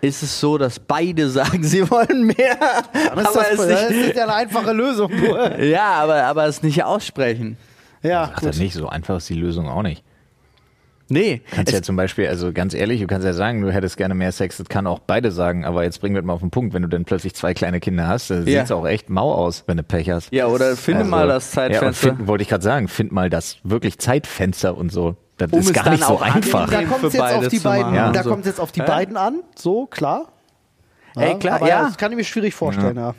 [0.01, 2.57] ist es so, dass beide sagen, sie wollen mehr.
[2.93, 5.11] Dann ist aber das, es das nicht, ist ja eine einfache Lösung.
[5.61, 7.57] ja, aber, aber es nicht aussprechen.
[8.03, 10.05] Ja, Ach, das nicht, so einfach ist die Lösung auch nicht.
[11.11, 11.41] Nee.
[11.51, 14.31] Kannst ja zum Beispiel, also ganz ehrlich, du kannst ja sagen, du hättest gerne mehr
[14.31, 16.75] Sex, das kann auch beide sagen, aber jetzt bringen wir das mal auf den Punkt,
[16.75, 18.61] wenn du dann plötzlich zwei kleine Kinder hast, dann Ja.
[18.61, 20.31] sieht's auch echt mau aus, wenn du Pech hast.
[20.35, 22.15] ja, oder finde Also, mal das Ja, Zeitfenster.
[22.17, 25.17] find, wollte ich gerade sagen, find mal das wirklich Zeitfenster und so.
[25.39, 26.69] Das Um ist es gar nicht so einfach.
[26.69, 27.95] da kommt es jetzt auf die beiden.
[27.95, 28.13] Ja.
[28.13, 28.37] da So.
[28.45, 28.87] jetzt auf die Ja.
[28.87, 30.27] beiden an, so klar.
[31.17, 31.83] Ey, klar, aber ja.
[31.85, 33.15] Das kann ich mir schwierig vorstellen, ja.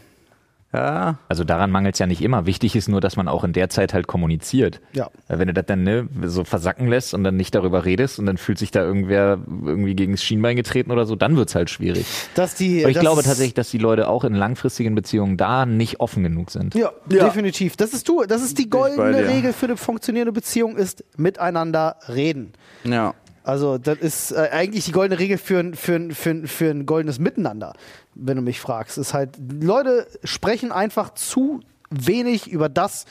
[0.73, 1.17] Ja.
[1.27, 2.45] Also daran mangelt es ja nicht immer.
[2.45, 4.81] Wichtig ist nur, dass man auch in der Zeit halt kommuniziert.
[4.93, 5.09] Ja.
[5.27, 8.25] Weil Wenn du das dann ne, so versacken lässt und dann nicht darüber redest und
[8.27, 11.69] dann fühlt sich da irgendwer irgendwie gegen das Schienbein getreten oder so, dann wird's halt
[11.69, 12.05] schwierig.
[12.35, 15.65] Dass die, Aber ich das glaube tatsächlich, dass die Leute auch in langfristigen Beziehungen da
[15.65, 16.75] nicht offen genug sind.
[16.75, 17.23] Ja, Ja.
[17.25, 17.75] definitiv.
[17.75, 18.23] Das ist du.
[18.27, 19.27] Das ist die goldene.
[19.27, 22.53] Regel für eine funktionierende Beziehung ist miteinander reden.
[22.83, 23.13] Ja.
[23.49, 26.69] Also das ist äh, eigentlich die goldene Regel für, ein- für, ein- für, ein- für
[26.69, 27.73] ein goldenes Miteinander,
[28.13, 28.97] wenn du mich fragst.
[28.99, 29.31] Ist halt,
[29.61, 33.05] Leute sprechen einfach zu wenig über das,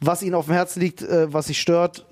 [0.00, 2.04] was ihnen auf dem Herzen liegt, äh, was sie stört.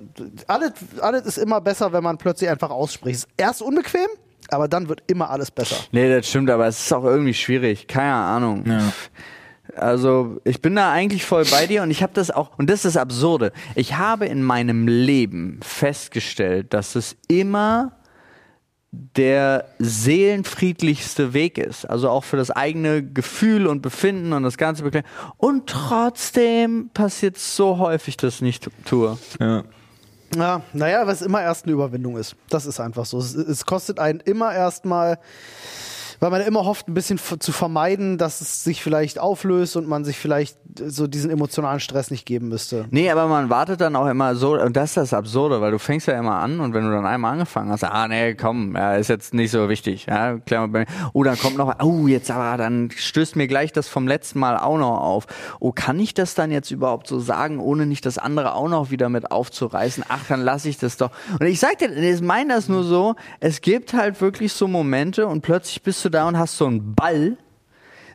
[0.46, 0.72] Alles,
[1.02, 3.16] alles ist immer besser, wenn man plötzlich einfach ausspricht.
[3.18, 4.08] Ist erst unbequem,
[4.48, 5.76] aber dann wird immer alles besser.
[5.92, 7.86] Nee, das stimmt, aber es ist auch irgendwie schwierig.
[7.88, 8.64] Keine Ahnung.
[9.78, 12.84] Also, ich bin da eigentlich voll bei dir und ich habe das auch, und das
[12.84, 13.52] ist das Absurde.
[13.74, 17.92] Ich habe in meinem Leben festgestellt, dass es immer
[19.16, 21.84] der seelenfriedlichste Weg ist.
[21.84, 25.04] Also auch für das eigene Gefühl und Befinden und das ganze Beklär.
[25.36, 29.18] Und trotzdem passiert so häufig, dass ich nicht tue.
[29.40, 29.64] Ja.
[30.34, 32.36] Ja, naja, was immer erst eine Überwindung ist.
[32.48, 33.18] Das ist einfach so.
[33.18, 35.18] Es, es kostet einen immer erstmal,
[36.20, 40.04] weil man immer hofft, ein bisschen zu vermeiden, dass es sich vielleicht auflöst und man
[40.04, 42.86] sich vielleicht so diesen emotionalen Stress nicht geben müsste.
[42.90, 45.78] Nee, aber man wartet dann auch immer so, und das ist das Absurde, weil du
[45.78, 48.96] fängst ja immer an und wenn du dann einmal angefangen hast, ah nee, komm, ja,
[48.96, 50.86] ist jetzt nicht so wichtig, ja, mir.
[51.12, 54.56] Oh, dann kommt noch, oh, jetzt aber, dann stößt mir gleich das vom letzten Mal
[54.56, 55.26] auch noch auf.
[55.60, 58.90] Oh, kann ich das dann jetzt überhaupt so sagen, ohne nicht das andere auch noch
[58.90, 60.04] wieder mit aufzureißen?
[60.08, 61.10] Ach, dann lasse ich das doch.
[61.38, 65.26] Und ich sag dir, ich meine das nur so, es gibt halt wirklich so Momente
[65.26, 67.36] und plötzlich bist du da und hast so einen Ball,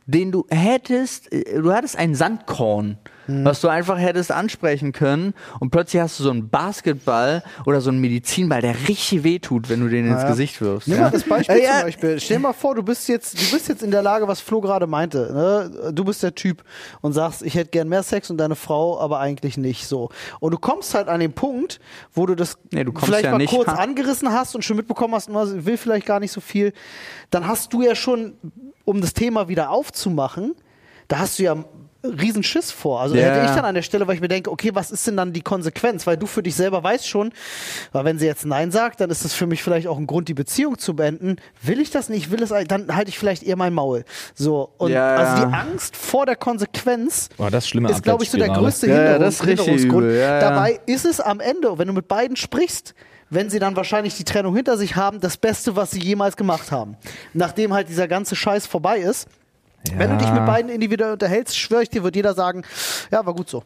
[0.05, 2.97] den du hättest, äh, du hattest ein Sandkorn,
[3.43, 7.89] was du einfach hättest ansprechen können und plötzlich hast du so einen Basketball oder so
[7.89, 10.29] einen Medizinball, der richtig wehtut, wenn du den ins Ja.
[10.29, 10.87] Gesicht wirfst.
[10.87, 11.03] Nimm ja.
[11.03, 11.73] mal das Beispiel Ja, ja.
[11.79, 12.19] zum Beispiel.
[12.19, 14.61] Stell dir mal vor, du bist jetzt, du bist jetzt in der Lage, was Flo
[14.61, 15.31] gerade meinte.
[15.33, 15.91] Ne?
[15.93, 16.63] Du bist der Typ
[17.01, 20.09] und sagst, ich hätte gern mehr Sex und deine Frau, aber eigentlich nicht so.
[20.39, 21.79] Und du kommst halt an den Punkt,
[22.13, 25.25] wo du das Nee, du vielleicht mal kurz an- angerissen hast und schon mitbekommen hast,
[25.27, 26.73] sie will vielleicht gar nicht so viel.
[27.29, 28.33] Dann hast du ja schon,
[28.85, 30.55] um das Thema wieder aufzumachen,
[31.07, 31.55] da hast du ja
[32.03, 33.01] riesen Schiss vor.
[33.01, 33.23] Also Ja.
[33.23, 35.33] hätte ich dann an der Stelle, weil ich mir denke, okay, was ist denn dann
[35.33, 36.07] die Konsequenz?
[36.07, 37.31] Weil du für dich selber weißt schon,
[37.91, 40.27] weil wenn sie jetzt Nein sagt, dann ist das für mich vielleicht auch ein Grund,
[40.27, 41.35] die Beziehung zu beenden.
[41.61, 44.03] Will ich das nicht, will es, dann halte ich vielleicht eher mein Maul.
[44.33, 44.69] So.
[44.77, 45.47] Und Ja, also ja.
[45.49, 48.93] die Angst vor der Konsequenz das ist schlimme ist, glaube ich, so der größte Ja,
[48.95, 50.03] ja, Hinderungs das ist richtig Hinderungsgrund.
[50.05, 50.39] übel, ja, ja.
[50.39, 52.93] Dabei ist es am Ende, wenn du mit beiden sprichst,
[53.29, 56.71] wenn sie dann wahrscheinlich die Trennung hinter sich haben, das Beste, was sie jemals gemacht
[56.71, 56.97] haben.
[57.33, 59.27] Nachdem halt dieser ganze Scheiß vorbei ist.
[59.97, 62.63] Wenn du dich mit beiden individuell unterhältst, schwöre ich dir, wird jeder sagen,
[63.11, 63.63] ja, war gut so.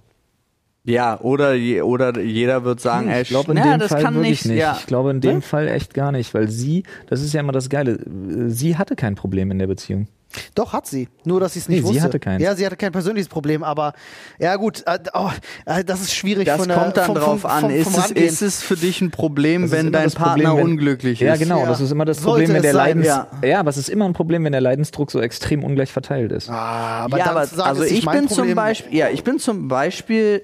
[0.87, 4.03] Ja, oder, je- oder jeder wird sagen, ey, Ich glaube in na, dem das Fall
[4.03, 4.59] kann wirklich nicht.
[4.59, 4.77] Ja.
[4.79, 5.41] Ich glaube in dem Ne?
[5.41, 7.99] Fall echt gar nicht, weil sie, das ist ja immer das Geile,
[8.47, 10.07] sie hatte kein Problem in der Beziehung.
[10.55, 11.07] Doch, hat sie.
[11.23, 12.03] Nur, dass sie es nicht Nee, sie wusste.
[12.03, 12.41] hatte keins.
[12.43, 13.93] Ja, sie hatte kein persönliches Problem, aber
[14.39, 15.29] ja gut, äh, oh,
[15.65, 17.61] äh, das ist schwierig Das von der, kommt dann vom, drauf vom, an.
[17.61, 20.57] vom, ist, es, ist es für dich ein Problem, Das wenn dein das Problem, Partner
[20.57, 21.39] wenn- unglücklich Ja, ist?
[21.39, 21.65] genau, Ja.
[21.67, 23.27] das ist immer das Sollte Problem, wenn der sein, Leidens ja.
[23.43, 23.59] ja.
[23.59, 26.49] aber es ist immer ein Problem, wenn der Leidensdruck so extrem ungleich verteilt ist.
[26.49, 29.67] Ah, aber ja, aber sagen, also ich bin Problem, zum Beispiel, ja, ich bin zum
[29.67, 30.41] Beispiel,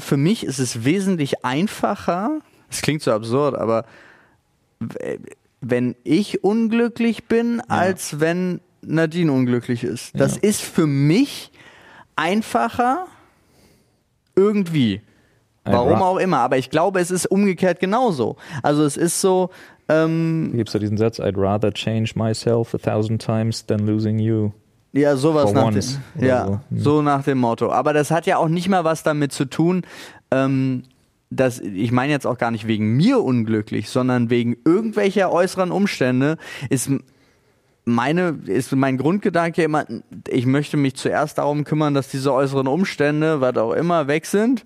[0.00, 2.38] für mich ist es wesentlich einfacher,
[2.70, 3.84] es klingt so absurd, aber
[5.60, 10.18] wenn ich unglücklich bin, als wenn Nadine unglücklich ist.
[10.18, 10.42] Das Ja.
[10.42, 11.50] ist für mich
[12.16, 13.06] einfacher
[14.36, 15.00] irgendwie.
[15.64, 18.36] Warum auch immer, aber ich glaube, es ist umgekehrt genauso.
[18.62, 19.50] Also es ist so,
[19.90, 23.80] ähm, Da gibt es ja diesen Satz, I'd rather change myself a thousand times than
[23.86, 24.52] losing you.
[24.92, 26.52] Ja, sowas For nach once dem, ja, so.
[26.70, 26.78] Hm.
[26.80, 27.70] so nach dem Motto.
[27.70, 29.82] Aber das hat ja auch nicht mal was damit zu tun,
[30.30, 30.84] ähm,
[31.28, 36.38] dass ich meine jetzt auch gar nicht wegen mir unglücklich, sondern wegen irgendwelcher äußeren Umstände
[36.70, 36.90] ist
[37.88, 39.84] meine ist mein Grundgedanke immer,
[40.28, 44.64] ich möchte mich zuerst darum kümmern, dass diese äußeren Umstände, was auch immer, weg sind,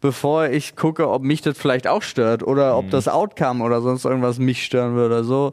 [0.00, 2.78] bevor ich gucke, ob mich das vielleicht auch stört oder Mhm.
[2.78, 5.52] ob das Outcome oder sonst irgendwas mich stören würde oder so.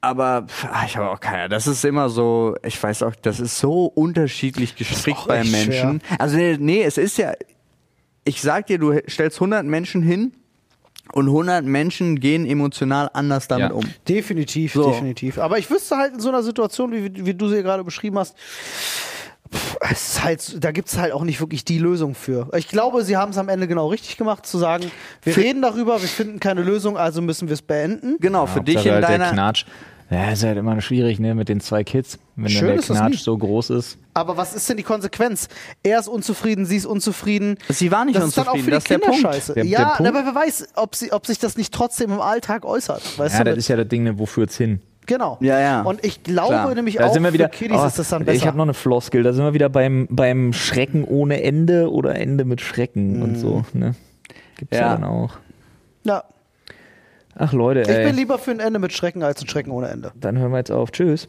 [0.00, 1.48] Aber ah, ich habe auch keine.
[1.48, 6.02] Das ist immer so, ich weiß auch, das ist so unterschiedlich gestrickt bei Menschen.
[6.18, 7.32] Also nee, nee, es ist ja,
[8.24, 10.32] ich sag dir, du stellst 100 Menschen hin
[11.14, 13.74] und 100 Menschen gehen emotional anders damit Ja.
[13.74, 13.84] um.
[14.08, 14.90] Definitiv, So.
[14.90, 15.38] definitiv.
[15.38, 18.36] Aber ich wüsste halt in so einer Situation, wie, wie du sie gerade beschrieben hast,
[19.52, 22.48] pff, es ist halt, da gibt es halt auch nicht wirklich die Lösung für.
[22.56, 24.90] Ich glaube, sie haben es am Ende genau richtig gemacht, zu sagen,
[25.22, 28.16] wir Für- reden darüber, wir finden keine Lösung, also müssen wir es beenden.
[28.20, 29.30] Genau, für dich in halt deiner.
[29.30, 29.64] Knatsch.
[30.10, 32.18] Ja, ist halt immer schwierig, ne, mit den zwei Kids.
[32.36, 33.96] Wenn Schön der das Knatsch so groß ist.
[34.12, 35.48] Aber was ist denn die Konsequenz?
[35.82, 37.56] Er ist unzufrieden, sie ist unzufrieden.
[37.70, 39.54] Sie war nicht das ist dann auch unzufrieden, für das die der Kinder scheiße.
[39.54, 42.20] Der- der ja, Punkt- aber wer weiß, ob, sie, ob sich das nicht trotzdem im
[42.20, 43.18] Alltag äußert.
[43.18, 44.80] Weißt Ja, du, das mit- ist ja das Ding, ne, wo führt's hin?
[45.06, 45.36] genau.
[45.40, 45.82] Ja, ja.
[45.82, 46.74] Und ich glaube Klar.
[46.74, 48.36] nämlich Da auch, sind wir wieder, für Kiddies oh, ist das dann besser.
[48.36, 52.14] Ich habe noch eine Floskel, da sind wir wieder beim, beim Schrecken ohne Ende oder
[52.16, 53.64] Ende mit Schrecken und so.
[53.74, 53.94] Ne?
[54.58, 54.82] Gibt's ja.
[54.82, 54.92] Ja.
[54.94, 55.30] dann auch.
[56.04, 56.24] ja.
[57.36, 58.06] Ach Leute, Ich ey.
[58.06, 60.12] bin lieber für ein Ende mit Schrecken als ein Schrecken ohne Ende.
[60.20, 60.90] dann hören wir jetzt auf.
[60.92, 61.28] Tschüss.